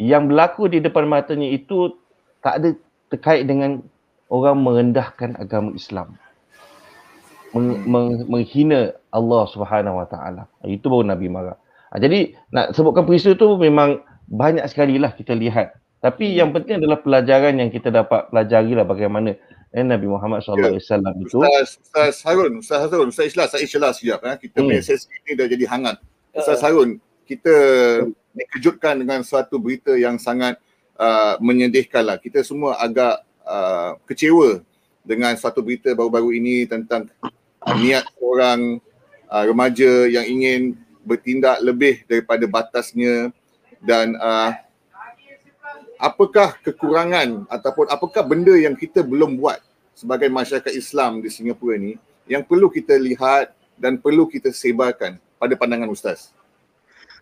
yang 0.00 0.26
berlaku 0.26 0.72
di 0.72 0.80
depan 0.80 1.04
matanya 1.04 1.46
itu 1.52 1.94
tak 2.40 2.58
ada 2.58 2.68
terkait 3.12 3.44
dengan 3.44 3.84
orang 4.32 4.56
merendahkan 4.64 5.36
agama 5.36 5.76
Islam 5.76 6.16
meng, 7.54 7.84
meng, 7.84 8.08
menghina 8.28 8.92
Allah 9.12 9.44
Subhanahu 9.48 10.00
Wa 10.02 10.06
Taala. 10.08 10.42
Itu 10.64 10.88
baru 10.88 11.04
Nabi 11.08 11.28
marah. 11.28 11.56
Ha, 11.92 12.00
jadi 12.00 12.32
nak 12.48 12.72
sebutkan 12.72 13.04
peristiwa 13.04 13.36
tu 13.36 13.60
memang 13.60 14.00
banyak 14.28 14.64
sekali 14.68 14.96
lah 14.96 15.12
kita 15.12 15.36
lihat. 15.36 15.76
Tapi 16.02 16.34
yang 16.34 16.50
penting 16.50 16.82
adalah 16.82 16.98
pelajaran 16.98 17.62
yang 17.62 17.70
kita 17.70 17.92
dapat 17.92 18.26
pelajari 18.32 18.74
lah 18.74 18.82
bagaimana 18.82 19.38
eh, 19.70 19.84
Nabi 19.86 20.10
Muhammad 20.10 20.42
SAW 20.42 20.82
itu. 21.22 21.38
Ustaz, 21.38 21.78
Ustaz 21.78 22.16
Harun, 22.26 22.58
Ustaz 22.58 22.90
Harun, 22.90 23.08
Ustaz 23.12 23.30
Islah, 23.30 23.46
saya 23.46 23.62
Islah 23.62 23.92
sekejap. 23.94 24.20
Eh. 24.26 24.36
Kita 24.48 24.56
Hmm. 24.60 24.68
punya 24.72 24.82
sesi 24.82 25.08
ni 25.28 25.32
dah 25.38 25.46
jadi 25.46 25.64
hangat. 25.70 25.96
Ustaz 26.34 26.58
Uh, 26.58 26.64
Harun, 26.66 26.90
kita 27.28 27.54
dikejutkan 28.34 28.98
dengan 28.98 29.20
suatu 29.22 29.60
berita 29.60 29.92
yang 29.94 30.16
sangat 30.16 30.58
uh, 30.98 31.36
menyedihkan 31.38 32.02
lah. 32.02 32.16
Kita 32.18 32.40
semua 32.42 32.80
agak 32.80 33.22
uh, 33.46 33.96
kecewa 34.08 34.64
dengan 35.06 35.36
suatu 35.36 35.60
berita 35.60 35.92
baru-baru 35.92 36.34
ini 36.34 36.66
tentang 36.66 37.06
uh, 37.66 37.74
niat 37.78 38.04
orang 38.18 38.82
uh, 39.30 39.44
remaja 39.46 40.06
yang 40.10 40.26
ingin 40.26 40.60
bertindak 41.02 41.58
lebih 41.62 42.06
daripada 42.06 42.46
batasnya 42.46 43.34
dan 43.82 44.14
uh, 44.18 44.54
apakah 45.98 46.54
kekurangan 46.62 47.46
ataupun 47.50 47.86
apakah 47.90 48.22
benda 48.22 48.54
yang 48.54 48.74
kita 48.74 49.02
belum 49.02 49.38
buat 49.38 49.58
sebagai 49.94 50.30
masyarakat 50.30 50.74
Islam 50.74 51.22
di 51.22 51.30
Singapura 51.30 51.78
ni 51.78 51.98
yang 52.26 52.42
perlu 52.46 52.70
kita 52.70 52.94
lihat 52.98 53.54
dan 53.78 53.98
perlu 53.98 54.30
kita 54.30 54.54
sebarkan 54.54 55.18
pada 55.38 55.54
pandangan 55.58 55.90
ustaz. 55.90 56.30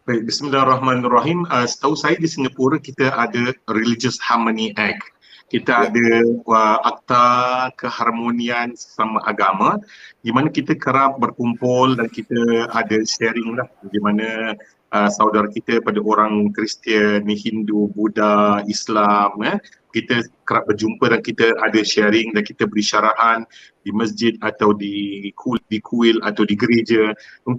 Baik, 0.08 0.28
Bismillahirrahmanirrahim. 0.28 1.44
Uh, 1.52 1.68
setahu 1.68 1.92
saya 1.92 2.16
di 2.16 2.28
Singapura 2.28 2.80
kita 2.80 3.12
ada 3.12 3.52
Religious 3.68 4.16
Harmony 4.20 4.72
Act. 4.80 5.12
Kita 5.50 5.82
Ya. 5.82 5.90
ada 5.90 6.08
uh, 6.46 6.78
akta 6.86 7.26
keharmonian 7.74 8.78
sesama 8.78 9.18
agama 9.26 9.82
di 10.22 10.30
mana 10.30 10.46
kita 10.46 10.78
kerap 10.78 11.18
berkumpul 11.18 11.98
dan 11.98 12.06
kita 12.06 12.70
ada 12.70 12.96
sharing 13.02 13.58
lah 13.58 13.66
di 13.90 13.98
mana 13.98 14.54
uh, 14.94 15.10
saudara 15.10 15.50
kita 15.50 15.82
pada 15.82 15.98
orang 15.98 16.54
Kristian, 16.54 17.26
Hindu, 17.26 17.90
Buddha, 17.90 18.62
Islam 18.70 19.42
eh 19.42 19.58
kita 19.90 20.26
kerap 20.46 20.66
berjumpa 20.66 21.14
dan 21.14 21.20
kita 21.22 21.54
ada 21.62 21.80
sharing 21.82 22.34
dan 22.34 22.42
kita 22.42 22.66
beri 22.66 22.82
syarahan 22.82 23.46
di 23.86 23.90
masjid 23.96 24.36
atau 24.44 24.76
di 24.76 25.30
kuil, 25.38 25.60
di 25.70 25.78
kuil 25.80 26.20
atau 26.20 26.44
di 26.44 26.54
gereja 26.58 27.14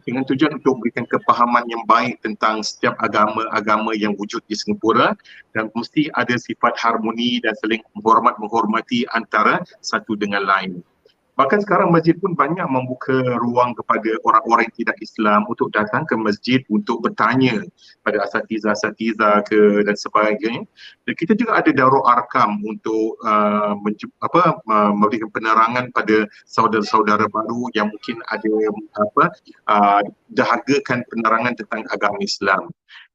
dengan 0.05 0.23
tujuan 0.27 0.59
untuk 0.59 0.79
memberikan 0.79 1.05
kepahaman 1.09 1.65
yang 1.71 1.83
baik 1.89 2.21
tentang 2.21 2.61
setiap 2.61 2.93
agama-agama 3.01 3.97
yang 3.97 4.13
wujud 4.15 4.43
di 4.45 4.53
Singapura 4.53 5.17
dan 5.55 5.71
mesti 5.73 6.13
ada 6.13 6.37
sifat 6.37 6.77
harmoni 6.77 7.41
dan 7.41 7.57
saling 7.59 7.81
menghormat 7.97 8.37
menghormati 8.37 9.07
antara 9.11 9.63
satu 9.81 10.13
dengan 10.13 10.45
lain. 10.45 10.83
Bahkan 11.41 11.65
sekarang 11.65 11.89
masjid 11.89 12.13
pun 12.13 12.37
banyak 12.37 12.69
membuka 12.69 13.17
ruang 13.41 13.73
kepada 13.73 14.13
orang-orang 14.29 14.69
yang 14.69 14.77
tidak 14.85 14.97
Islam 15.01 15.41
untuk 15.49 15.73
datang 15.73 16.05
ke 16.05 16.13
masjid 16.13 16.61
untuk 16.69 17.01
bertanya 17.01 17.65
pada 18.05 18.21
asatiza-asatiza 18.29 19.41
ke 19.49 19.81
dan 19.81 19.97
sebagainya. 19.97 20.61
Dan 21.09 21.13
kita 21.17 21.33
juga 21.33 21.57
ada 21.57 21.73
darul 21.73 22.05
arkam 22.05 22.61
untuk 22.61 23.17
uh, 23.25 23.73
apa 24.21 24.61
uh, 24.69 24.93
memberikan 24.93 25.33
penerangan 25.33 25.89
pada 25.89 26.29
saudara-saudara 26.45 27.25
baru 27.25 27.73
yang 27.73 27.89
mungkin 27.89 28.21
ada 28.29 28.53
apa 29.01 29.23
uh, 29.65 30.01
dahagakan 30.29 31.01
penerangan 31.09 31.57
tentang 31.57 31.89
agama 31.89 32.21
Islam. 32.21 32.69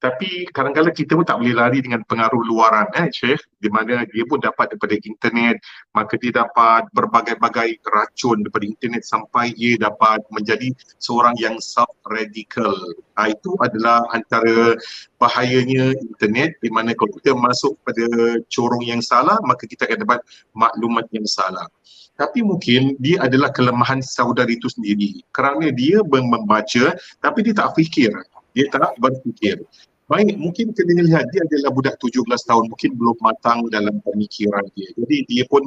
Tapi 0.07 0.47
kadang-kadang 0.55 0.95
kita 0.95 1.19
pun 1.19 1.27
tak 1.27 1.43
boleh 1.43 1.51
lari 1.51 1.83
dengan 1.83 1.99
pengaruh 2.07 2.39
luaran 2.47 2.87
eh 2.95 3.11
Syekh 3.11 3.43
di 3.59 3.67
mana 3.67 4.07
dia 4.07 4.23
pun 4.23 4.39
dapat 4.39 4.71
daripada 4.71 4.95
internet 5.03 5.59
maka 5.99 6.15
dia 6.15 6.31
dapat 6.31 6.87
berbagai-bagai 6.95 7.83
racun 7.83 8.47
daripada 8.47 8.71
internet 8.71 9.03
sampai 9.03 9.51
ia 9.59 9.75
dapat 9.75 10.23
menjadi 10.31 10.71
seorang 11.03 11.35
yang 11.43 11.59
self-radical. 11.59 12.71
Ha, 13.19 13.35
itu 13.35 13.51
adalah 13.59 14.07
antara 14.15 14.79
bahayanya 15.19 15.99
internet 15.99 16.55
di 16.63 16.71
mana 16.71 16.95
kalau 16.95 17.11
kita 17.19 17.35
masuk 17.35 17.75
pada 17.83 18.07
corong 18.47 18.87
yang 18.87 19.03
salah 19.03 19.43
maka 19.43 19.67
kita 19.67 19.91
akan 19.91 20.07
dapat 20.07 20.23
maklumat 20.55 21.11
yang 21.11 21.27
salah. 21.27 21.67
Tapi 22.15 22.47
mungkin 22.47 22.95
dia 23.03 23.27
adalah 23.27 23.51
kelemahan 23.51 23.99
saudara 24.07 24.55
itu 24.55 24.71
sendiri 24.71 25.19
kerana 25.35 25.75
dia 25.75 25.99
membaca 26.07 26.95
tapi 27.19 27.43
dia 27.43 27.59
tak 27.59 27.75
fikir 27.75 28.15
dia 28.57 28.73
tak 28.73 28.97
berfikir. 28.97 29.61
Baik, 30.07 30.39
mungkin 30.39 30.71
kena 30.71 31.03
lihat 31.03 31.27
dia 31.35 31.43
adalah 31.43 31.75
budak 31.75 31.99
17 31.99 32.23
tahun, 32.47 32.71
mungkin 32.71 32.95
belum 32.95 33.19
matang 33.19 33.67
dalam 33.75 33.99
pemikiran 34.07 34.63
dia. 34.79 34.87
Jadi 34.95 35.27
dia 35.27 35.43
pun 35.51 35.67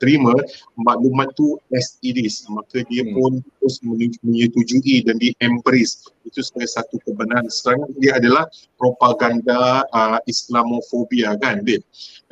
terima 0.00 0.32
maklumat 0.72 1.36
tu 1.36 1.60
as 1.76 2.00
it 2.00 2.16
is. 2.16 2.48
Maka 2.48 2.80
dia 2.88 3.04
hmm. 3.04 3.12
pun 3.12 3.32
terus 3.60 3.76
menyetujui 4.24 5.04
dan 5.04 5.20
dia 5.20 5.36
embrace. 5.44 6.08
Itu 6.24 6.40
sebagai 6.40 6.80
satu 6.80 6.96
kebenaran. 7.04 7.44
Sekarang 7.52 7.92
dia 8.00 8.16
adalah 8.16 8.48
propaganda 8.80 9.84
uh, 9.92 10.16
Islamofobia 10.24 11.36
kan, 11.36 11.60
dia. 11.60 11.76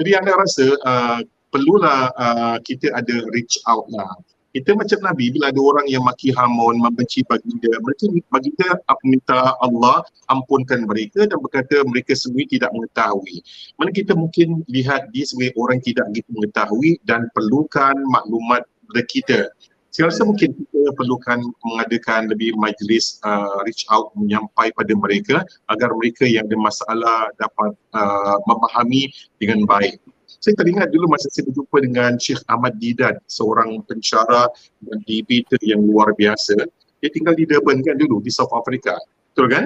Jadi 0.00 0.10
anda 0.16 0.40
rasa 0.40 0.64
uh, 0.88 1.20
perlulah 1.52 2.16
uh, 2.16 2.56
kita 2.64 2.96
ada 2.96 3.28
reach 3.36 3.60
out 3.68 3.84
lah 3.92 4.08
kita 4.56 4.72
macam 4.72 4.98
Nabi 5.04 5.28
bila 5.36 5.52
ada 5.52 5.60
orang 5.60 5.84
yang 5.84 6.00
maki 6.00 6.32
Hamun, 6.32 6.80
membenci 6.80 7.20
baginda, 7.28 7.68
mereka 7.84 8.08
baginda 8.32 8.68
minta 9.04 9.52
Allah 9.60 10.00
ampunkan 10.32 10.88
mereka 10.88 11.28
dan 11.28 11.36
berkata 11.44 11.84
mereka 11.84 12.16
semua 12.16 12.40
tidak 12.48 12.72
mengetahui. 12.72 13.44
Mana 13.76 13.92
kita 13.92 14.16
mungkin 14.16 14.64
lihat 14.72 15.12
dia 15.12 15.28
sebagai 15.28 15.52
orang 15.60 15.84
tidak 15.84 16.08
begitu 16.08 16.30
mengetahui 16.32 16.90
dan 17.04 17.28
perlukan 17.36 17.92
maklumat 18.08 18.64
dari 18.96 19.04
kita. 19.04 19.52
Saya 19.92 20.08
rasa 20.12 20.24
mungkin 20.24 20.56
kita 20.56 20.92
perlukan 20.96 21.40
mengadakan 21.64 22.28
lebih 22.32 22.56
majlis 22.56 23.20
uh, 23.24 23.60
reach 23.64 23.84
out 23.92 24.12
menyampai 24.16 24.72
pada 24.72 24.92
mereka 24.96 25.44
agar 25.68 25.92
mereka 25.96 26.24
yang 26.24 26.48
ada 26.48 26.56
masalah 26.56 27.28
dapat 27.40 27.72
uh, 27.92 28.36
memahami 28.48 29.08
dengan 29.36 29.68
baik 29.68 30.00
saya 30.46 30.62
teringat 30.62 30.94
dulu 30.94 31.10
masa 31.10 31.26
saya 31.26 31.50
berjumpa 31.50 31.76
dengan 31.82 32.14
Syekh 32.22 32.38
Ahmad 32.46 32.78
Didan, 32.78 33.18
seorang 33.26 33.82
pencara 33.82 34.46
dan 34.86 35.02
debater 35.02 35.58
yang 35.66 35.82
luar 35.82 36.14
biasa. 36.14 36.54
Dia 37.02 37.10
tinggal 37.10 37.34
di 37.34 37.50
Durban 37.50 37.82
kan 37.82 37.98
dulu, 37.98 38.22
di 38.22 38.30
South 38.30 38.54
Africa. 38.54 38.94
Betul 39.34 39.50
kan? 39.50 39.64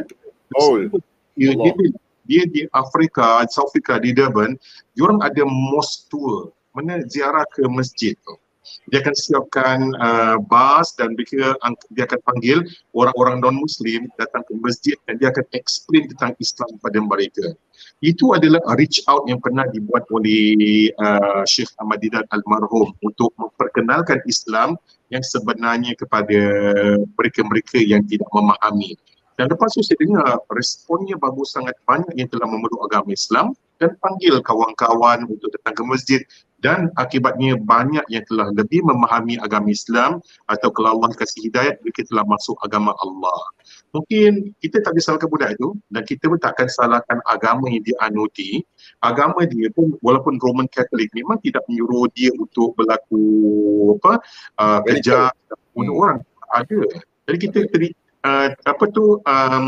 Oh. 0.57 0.81
Dia, 1.37 1.53
dia, 1.53 1.73
dia, 2.25 2.43
di 2.49 2.65
Afrika, 2.73 3.45
South 3.53 3.69
Africa, 3.77 4.01
di 4.01 4.17
Durban, 4.17 4.57
dia 4.97 5.03
orang 5.05 5.21
ada 5.21 5.45
mosque 5.45 6.09
tour. 6.09 6.49
Mana 6.73 7.05
ziarah 7.05 7.45
ke 7.53 7.61
masjid 7.69 8.17
tu 8.25 8.40
dia 8.89 8.99
akan 9.01 9.15
siapkan 9.17 9.79
uh, 9.99 10.37
bas 10.45 10.93
dan 10.99 11.17
mereka 11.17 11.57
dia 11.95 12.05
akan 12.05 12.21
panggil 12.27 12.59
orang-orang 12.93 13.41
non-Muslim 13.41 14.09
datang 14.21 14.45
ke 14.45 14.53
masjid 14.61 14.97
dan 15.09 15.17
dia 15.17 15.33
akan 15.33 15.47
explain 15.57 16.11
tentang 16.13 16.33
Islam 16.39 16.69
kepada 16.79 16.99
mereka. 17.01 17.47
Itu 18.01 18.33
adalah 18.33 18.61
reach 18.77 19.05
out 19.09 19.29
yang 19.29 19.41
pernah 19.41 19.65
dibuat 19.69 20.09
oleh 20.13 20.89
uh, 21.01 21.45
Syekh 21.45 21.73
Ahmad 21.81 22.01
Didan 22.01 22.25
Almarhum 22.33 22.97
untuk 23.05 23.33
memperkenalkan 23.37 24.25
Islam 24.25 24.77
yang 25.11 25.25
sebenarnya 25.27 25.93
kepada 25.99 26.41
mereka-mereka 27.19 27.83
yang 27.83 28.07
tidak 28.07 28.31
memahami. 28.31 28.95
Dan 29.41 29.49
lepas 29.49 29.73
tu 29.73 29.81
saya 29.81 29.97
dengar 29.97 30.37
responnya 30.53 31.17
bagus 31.17 31.57
sangat 31.57 31.73
banyak 31.89 32.13
yang 32.13 32.29
telah 32.29 32.45
memeluk 32.45 32.77
agama 32.85 33.09
Islam 33.09 33.57
dan 33.81 33.97
panggil 33.97 34.37
kawan-kawan 34.45 35.25
untuk 35.25 35.49
datang 35.57 35.81
ke 35.81 35.85
masjid 35.89 36.21
dan 36.61 36.93
akibatnya 37.01 37.57
banyak 37.57 38.05
yang 38.13 38.25
telah 38.29 38.53
lebih 38.53 38.85
memahami 38.85 39.41
agama 39.41 39.73
Islam 39.73 40.21
atau 40.45 40.69
kalau 40.69 41.01
Allah 41.01 41.17
kasih 41.17 41.49
hidayat 41.49 41.81
mereka 41.81 42.05
telah 42.09 42.25
masuk 42.29 42.57
agama 42.61 42.93
Allah. 43.01 43.41
Mungkin 43.97 44.55
kita 44.61 44.85
tak 44.85 44.95
bisa 44.95 45.13
salahkan 45.13 45.29
budak 45.33 45.57
itu 45.57 45.75
dan 45.91 46.03
kita 46.05 46.31
pun 46.31 46.39
takkan 46.39 46.69
salahkan 46.69 47.19
agama 47.27 47.67
yang 47.73 47.83
dianuti. 47.83 48.63
Agama 49.01 49.43
dia 49.49 49.73
pun 49.73 49.97
walaupun 50.05 50.37
Roman 50.39 50.69
Catholic 50.69 51.11
memang 51.17 51.41
tidak 51.43 51.65
menyuruh 51.67 52.07
dia 52.13 52.31
untuk 52.37 52.77
berlaku 52.77 53.25
apa 53.99 54.23
uh, 54.61 54.81
kerja 54.85 55.33
bunuh 55.75 55.97
hmm. 55.97 56.03
orang. 56.05 56.19
Ada. 56.51 56.81
Jadi 57.31 57.37
kita 57.41 57.59
teri, 57.71 57.89
uh, 58.27 58.53
apa 58.53 58.85
tu 58.91 59.19
um, 59.23 59.67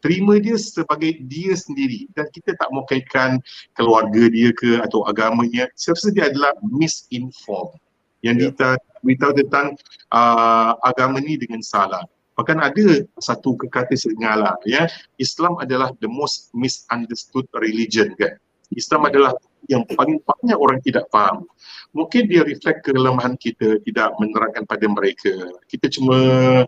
terima 0.00 0.38
dia 0.38 0.56
sebagai 0.58 1.18
dia 1.26 1.54
sendiri. 1.54 2.06
Dan 2.14 2.26
kita 2.30 2.54
tak 2.54 2.68
mau 2.70 2.86
kaitkan 2.86 3.42
keluarga 3.74 4.30
dia 4.30 4.50
ke 4.54 4.78
atau 4.82 5.06
agamanya. 5.06 5.66
Saya 5.74 5.98
rasa 5.98 6.08
dia 6.14 6.24
adalah 6.30 6.52
misinformed. 6.64 7.78
Yang 8.22 8.36
yeah. 8.36 8.46
kita 8.50 8.68
beritahu 9.02 9.32
tentang 9.38 9.66
uh, 10.10 10.74
agama 10.82 11.22
ni 11.22 11.38
dengan 11.38 11.62
salah. 11.62 12.02
Bahkan 12.38 12.58
ada 12.62 13.02
satu 13.18 13.58
kekata 13.58 13.98
segala 13.98 14.54
ya. 14.62 14.86
Islam 15.18 15.58
adalah 15.58 15.90
the 15.98 16.06
most 16.06 16.54
misunderstood 16.54 17.50
religion 17.58 18.14
kan. 18.14 18.38
Islam 18.70 19.10
adalah 19.10 19.34
yang 19.66 19.82
paling 19.98 20.22
banyak 20.22 20.58
orang 20.58 20.78
tidak 20.84 21.10
faham 21.10 21.48
mungkin 21.96 22.28
dia 22.28 22.44
reflect 22.44 22.84
kelemahan 22.84 23.36
kita 23.38 23.80
tidak 23.84 24.12
menerangkan 24.20 24.64
pada 24.68 24.86
mereka. 24.88 25.32
Kita 25.68 25.88
cuma 25.88 26.18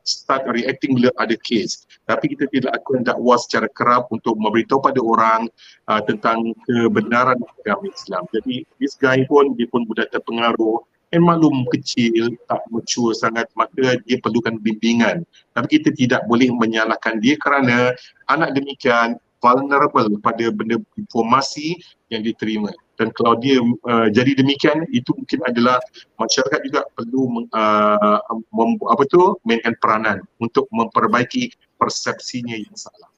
start 0.04 0.48
reacting 0.48 0.96
bila 0.96 1.12
ada 1.20 1.36
case. 1.36 1.84
Tapi 2.08 2.32
kita 2.36 2.48
tidak 2.48 2.72
akan 2.80 3.04
dakwah 3.04 3.36
secara 3.36 3.68
kerap 3.70 4.08
untuk 4.10 4.36
memberitahu 4.40 4.80
pada 4.80 5.00
orang 5.00 5.46
uh, 5.88 6.00
tentang 6.04 6.56
kebenaran 6.64 7.36
agama 7.60 7.86
Islam. 7.92 8.24
Jadi 8.32 8.64
this 8.80 8.96
guy 8.96 9.24
pun 9.28 9.52
dia 9.56 9.68
pun 9.68 9.84
budak 9.84 10.08
terpengaruh 10.10 10.80
dan 11.10 11.26
maklum 11.26 11.66
kecil, 11.74 12.38
tak 12.46 12.62
mature 12.70 13.10
sangat, 13.18 13.50
maka 13.58 13.98
dia 14.06 14.16
perlukan 14.22 14.62
bimbingan. 14.62 15.26
Tapi 15.58 15.66
kita 15.66 15.90
tidak 15.90 16.22
boleh 16.30 16.54
menyalahkan 16.54 17.18
dia 17.18 17.34
kerana 17.34 17.98
anak 18.30 18.54
demikian 18.54 19.18
vulnerable 19.40 20.06
pada 20.20 20.52
benda 20.52 20.76
informasi 20.94 21.80
yang 22.12 22.20
diterima 22.20 22.70
dan 23.00 23.08
kalau 23.16 23.32
dia 23.40 23.56
uh, 23.64 24.12
jadi 24.12 24.36
demikian 24.36 24.84
itu 24.92 25.16
mungkin 25.16 25.40
adalah 25.48 25.80
masyarakat 26.20 26.60
juga 26.68 26.84
perlu 26.92 27.48
uh, 27.48 28.20
mem, 28.52 28.76
apa 28.92 29.08
tu 29.08 29.40
mainkan 29.40 29.72
peranan 29.80 30.20
untuk 30.36 30.68
memperbaiki 30.68 31.56
persepsinya 31.80 32.60
yang 32.60 32.76
salah. 32.76 33.08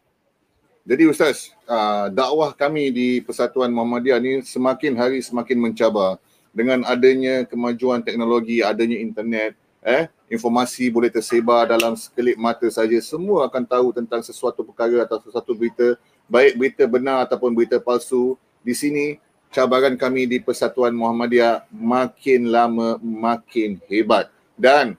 Jadi 0.86 1.02
ustaz, 1.10 1.50
uh, 1.66 2.06
dakwah 2.14 2.54
kami 2.54 2.94
di 2.94 3.08
Persatuan 3.26 3.74
Muhammadiyah 3.74 4.22
ni 4.22 4.32
semakin 4.46 4.94
hari 4.94 5.18
semakin 5.18 5.58
mencabar 5.58 6.22
dengan 6.54 6.86
adanya 6.86 7.42
kemajuan 7.42 8.06
teknologi, 8.06 8.62
adanya 8.62 9.02
internet, 9.02 9.58
eh 9.82 10.06
informasi 10.30 10.86
boleh 10.94 11.10
tersebar 11.10 11.66
dalam 11.66 11.98
sekelip 11.98 12.38
mata 12.38 12.70
saja 12.70 12.94
semua 13.02 13.50
akan 13.50 13.66
tahu 13.66 13.90
tentang 13.90 14.22
sesuatu 14.22 14.62
perkara 14.62 15.02
atau 15.02 15.18
sesuatu 15.26 15.50
berita 15.58 15.98
baik 16.32 16.56
berita 16.56 16.88
benar 16.88 17.28
ataupun 17.28 17.52
berita 17.52 17.76
palsu 17.76 18.40
di 18.64 18.72
sini 18.72 19.20
cabaran 19.52 20.00
kami 20.00 20.24
di 20.24 20.40
Persatuan 20.40 20.96
Muhammadiyah 20.96 21.68
makin 21.68 22.48
lama 22.48 22.96
makin 23.04 23.76
hebat. 23.84 24.32
Dan 24.56 24.96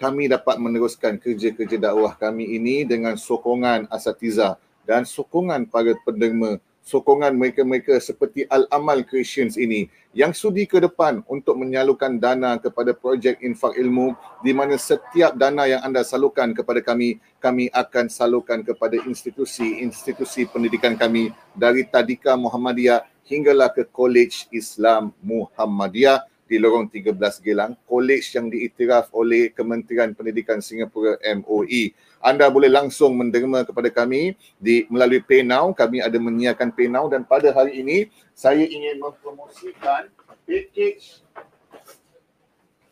kami 0.00 0.32
dapat 0.32 0.56
meneruskan 0.56 1.20
kerja-kerja 1.20 1.76
dakwah 1.76 2.16
kami 2.16 2.48
ini 2.56 2.88
dengan 2.88 3.20
sokongan 3.20 3.92
asatiza 3.92 4.56
dan 4.88 5.04
sokongan 5.04 5.68
para 5.68 5.92
penderma 6.00 6.56
sokongan 6.82 7.38
mereka-mereka 7.38 8.02
seperti 8.02 8.44
Al-Amal 8.50 9.06
Creations 9.06 9.54
ini 9.54 9.86
yang 10.12 10.34
sudi 10.34 10.66
ke 10.66 10.82
depan 10.82 11.22
untuk 11.30 11.56
menyalurkan 11.56 12.18
dana 12.20 12.58
kepada 12.58 12.92
projek 12.92 13.40
infak 13.40 13.78
ilmu 13.78 14.12
di 14.42 14.52
mana 14.52 14.76
setiap 14.76 15.32
dana 15.38 15.64
yang 15.64 15.80
anda 15.80 16.02
salurkan 16.04 16.52
kepada 16.52 16.84
kami, 16.84 17.22
kami 17.38 17.70
akan 17.72 18.10
salurkan 18.10 18.60
kepada 18.60 18.98
institusi-institusi 19.08 20.50
pendidikan 20.50 20.98
kami 20.98 21.32
dari 21.54 21.86
Tadika 21.86 22.34
Muhammadiyah 22.36 23.06
hinggalah 23.24 23.70
ke 23.70 23.86
College 23.86 24.50
Islam 24.50 25.14
Muhammadiyah 25.22 26.26
di 26.52 26.60
lorong 26.60 26.92
13 26.92 27.16
Gelang, 27.40 27.72
college 27.88 28.36
yang 28.36 28.52
diiktiraf 28.52 29.08
oleh 29.16 29.48
Kementerian 29.56 30.12
Pendidikan 30.12 30.60
Singapura 30.60 31.16
MOE. 31.40 31.96
Anda 32.20 32.52
boleh 32.52 32.68
langsung 32.68 33.16
menderma 33.16 33.64
kepada 33.64 33.88
kami 33.88 34.36
di 34.60 34.84
melalui 34.92 35.24
PayNow. 35.24 35.72
Kami 35.72 36.04
ada 36.04 36.20
menyiapkan 36.20 36.68
PayNow 36.68 37.08
dan 37.08 37.24
pada 37.24 37.48
hari 37.56 37.80
ini 37.80 38.12
saya 38.36 38.68
ingin 38.68 39.00
mempromosikan 39.00 40.12
package 40.44 41.24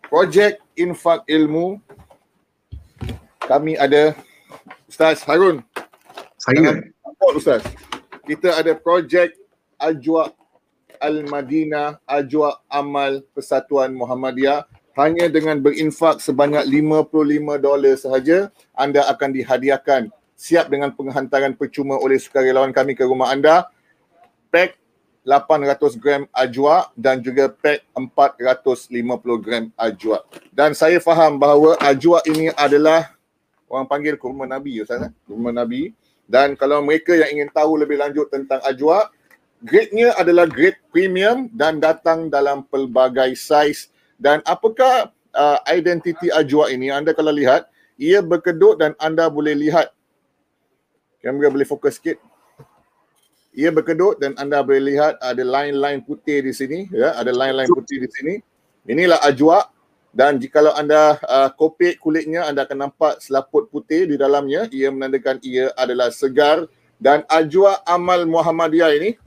projek 0.09 0.57
infak 0.73 1.29
ilmu. 1.29 1.77
Kami 3.45 3.77
ada 3.77 4.17
Ustaz 4.89 5.21
Harun. 5.29 5.61
Saya. 6.41 6.81
Ustaz? 7.37 7.61
Kita 8.25 8.57
ada 8.57 8.73
projek 8.73 9.37
Ajwa 9.77 10.33
Al-Madinah 11.01 12.05
Ajwa 12.05 12.61
Amal 12.69 13.25
Persatuan 13.33 13.97
Muhammadiyah. 13.97 14.69
Hanya 14.95 15.33
dengan 15.33 15.57
berinfak 15.57 16.21
sebanyak 16.21 16.61
55 16.69 17.57
dolar 17.57 17.95
sahaja 17.97 18.53
anda 18.77 19.09
akan 19.09 19.33
dihadiahkan. 19.33 20.13
Siap 20.37 20.69
dengan 20.69 20.93
penghantaran 20.93 21.57
percuma 21.57 21.97
oleh 21.97 22.21
sukarelawan 22.21 22.71
kami 22.77 22.93
ke 22.93 23.09
rumah 23.09 23.33
anda. 23.33 23.73
Pack 24.53 24.77
800 25.25 26.01
gram 26.01 26.23
ajwa 26.33 26.89
dan 26.97 27.21
juga 27.21 27.53
pack 27.53 27.85
450 27.93 29.45
gram 29.45 29.65
ajwa. 29.77 30.25
Dan 30.53 30.73
saya 30.73 30.97
faham 31.01 31.37
bahawa 31.37 31.77
ajwa 31.81 32.25
ini 32.25 32.49
adalah 32.57 33.13
orang 33.69 33.87
panggil 33.87 34.15
kurma 34.17 34.49
nabi 34.49 34.81
Ustaz 34.81 35.07
eh? 35.09 35.13
kurma 35.29 35.53
nabi. 35.53 35.93
Dan 36.31 36.55
kalau 36.55 36.81
mereka 36.81 37.15
yang 37.15 37.31
ingin 37.41 37.51
tahu 37.51 37.75
lebih 37.79 37.99
lanjut 37.99 38.31
tentang 38.31 38.63
ajwa 38.63 39.11
grade-nya 39.61 40.17
adalah 40.17 40.49
grade 40.49 40.81
premium 40.89 41.49
dan 41.53 41.79
datang 41.81 42.33
dalam 42.33 42.65
pelbagai 42.69 43.37
saiz 43.37 43.93
dan 44.17 44.41
apakah 44.49 45.13
uh, 45.37 45.59
identiti 45.69 46.33
ajwa 46.33 46.69
ini 46.73 46.89
anda 46.89 47.13
kalau 47.13 47.33
lihat 47.33 47.69
ia 48.01 48.25
berkedut 48.25 48.81
dan 48.81 48.97
anda 48.97 49.29
boleh 49.29 49.53
lihat. 49.53 49.93
Kamera 51.21 51.53
boleh 51.53 51.69
fokus 51.69 52.01
sikit. 52.01 52.17
Ia 53.53 53.69
berkedut 53.69 54.17
dan 54.17 54.33
anda 54.41 54.65
boleh 54.65 54.97
lihat 54.97 55.21
ada 55.21 55.45
line-line 55.45 56.01
putih 56.01 56.41
di 56.41 56.53
sini 56.57 56.89
ya 56.89 57.13
ada 57.13 57.29
line-line 57.29 57.69
putih 57.69 58.01
di 58.01 58.09
sini. 58.09 58.35
Inilah 58.89 59.21
ajwa 59.21 59.69
dan 60.17 60.41
jikalau 60.41 60.73
anda 60.73 61.21
uh, 61.29 61.53
kopek 61.53 62.01
kulitnya 62.01 62.49
anda 62.49 62.65
akan 62.65 62.89
nampak 62.89 63.21
selaput 63.21 63.69
putih 63.69 64.09
di 64.09 64.17
dalamnya. 64.17 64.65
Ia 64.73 64.89
menandakan 64.89 65.37
ia 65.45 65.69
adalah 65.77 66.09
segar 66.09 66.65
dan 66.97 67.29
ajwa 67.29 67.85
amal 67.85 68.25
Muhammadiyah 68.25 68.97
ini 68.97 69.21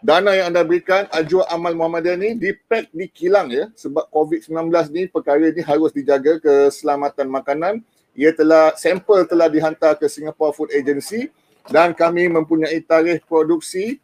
dana 0.00 0.32
yang 0.32 0.52
anda 0.52 0.64
berikan 0.64 1.04
Ajwa 1.12 1.44
Amal 1.48 1.76
Muhammadiyah 1.76 2.16
ni 2.16 2.30
dipack 2.36 2.88
di 2.92 3.06
kilang 3.08 3.52
ya. 3.52 3.68
Sebab 3.76 4.08
COVID-19 4.08 4.72
ni 4.92 5.02
perkara 5.08 5.48
ni 5.52 5.62
harus 5.62 5.92
dijaga 5.92 6.40
keselamatan 6.40 7.28
makanan. 7.28 7.74
Ia 8.16 8.34
telah 8.34 8.74
sampel 8.74 9.24
telah 9.28 9.46
dihantar 9.46 9.96
ke 9.96 10.08
Singapore 10.10 10.52
Food 10.52 10.70
Agency 10.74 11.30
dan 11.70 11.94
kami 11.94 12.26
mempunyai 12.26 12.80
tarikh 12.82 13.22
produksi 13.28 14.02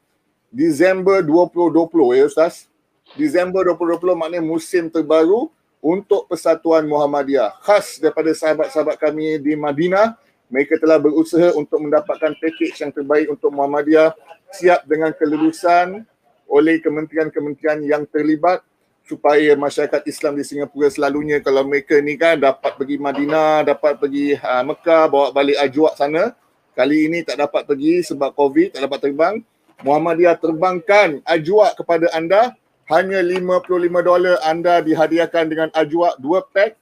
Disember 0.53 1.20
2020 1.24 2.18
ya 2.20 2.24
Ustaz. 2.28 2.70
Disember 3.18 3.66
2020 3.74 4.18
maknanya 4.18 4.42
musim 4.44 4.90
terbaru 4.90 5.51
untuk 5.82 6.26
Persatuan 6.26 6.82
Muhammadiyah 6.86 7.55
khas 7.62 8.03
daripada 8.03 8.34
sahabat-sahabat 8.34 8.97
kami 8.99 9.38
di 9.38 9.55
Madinah 9.55 10.18
mereka 10.47 10.78
telah 10.78 11.03
berusaha 11.03 11.55
untuk 11.59 11.82
mendapatkan 11.82 12.38
package 12.38 12.78
yang 12.78 12.94
terbaik 12.94 13.26
untuk 13.26 13.51
Muhammadiyah 13.51 14.14
siap 14.55 14.86
dengan 14.86 15.11
kelulusan 15.11 16.07
oleh 16.47 16.78
kementerian-kementerian 16.78 17.82
yang 17.82 18.03
terlibat 18.07 18.62
supaya 19.07 19.55
masyarakat 19.55 20.03
Islam 20.07 20.34
di 20.38 20.42
Singapura 20.47 20.90
selalunya 20.90 21.38
kalau 21.38 21.62
mereka 21.62 21.99
ni 22.03 22.18
kan 22.18 22.38
dapat 22.38 22.74
pergi 22.74 22.99
Madinah, 22.99 23.62
dapat 23.62 23.99
pergi 24.03 24.34
uh, 24.34 24.62
Mekah, 24.66 25.05
bawa 25.07 25.26
balik 25.30 25.59
ajwa 25.62 25.94
sana. 25.94 26.34
Kali 26.76 27.09
ini 27.09 27.24
tak 27.24 27.40
dapat 27.40 27.64
pergi 27.64 28.05
sebab 28.05 28.36
COVID, 28.36 28.76
tak 28.76 28.82
dapat 28.84 29.01
terbang. 29.01 29.34
Muhammadiyah 29.80 30.36
terbangkan 30.36 31.22
ajwa 31.24 31.72
kepada 31.72 32.11
anda. 32.12 32.53
Hanya 32.86 33.18
55 33.18 33.66
dolar 33.99 34.38
anda 34.47 34.78
dihadiahkan 34.78 35.44
dengan 35.51 35.68
ajwa 35.74 36.14
dua 36.22 36.44
pack. 36.47 36.78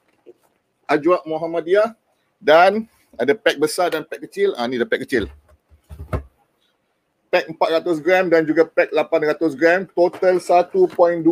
Ajwa 0.85 1.25
Muhammadiyah 1.25 1.97
dan 2.45 2.85
ada 3.19 3.33
pack 3.35 3.57
besar 3.59 3.91
dan 3.91 4.03
pack 4.07 4.27
kecil. 4.27 4.55
Ah 4.59 4.67
ni 4.67 4.79
ada 4.79 4.89
pack 4.89 5.07
kecil. 5.07 5.31
Pack 7.35 7.51
400 7.59 7.99
gram 7.99 8.31
dan 8.31 8.47
juga 8.47 8.63
pack 8.63 8.95
800 8.95 9.59
gram. 9.59 9.81
Total 9.91 10.39
1.25 10.39 11.27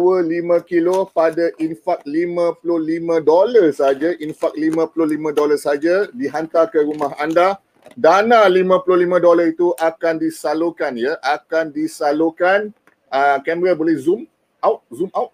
kilo 0.66 1.06
pada 1.14 1.54
infak 1.62 2.02
55 2.02 3.22
dolar 3.22 3.66
saja. 3.70 4.10
Infak 4.18 4.54
55 4.58 5.38
dolar 5.38 5.58
saja 5.58 6.10
dihantar 6.10 6.74
ke 6.74 6.82
rumah 6.82 7.14
anda. 7.22 7.58
Dana 7.94 8.50
55 8.50 8.82
dolar 9.22 9.46
itu 9.46 9.70
akan 9.78 10.14
disalurkan 10.18 10.98
ya. 10.98 11.14
Akan 11.22 11.70
disalurkan. 11.70 12.74
Uh, 13.12 13.38
kamera 13.44 13.76
boleh 13.76 13.94
zoom 14.00 14.24
out 14.64 14.80
zoom 14.88 15.12
out 15.12 15.30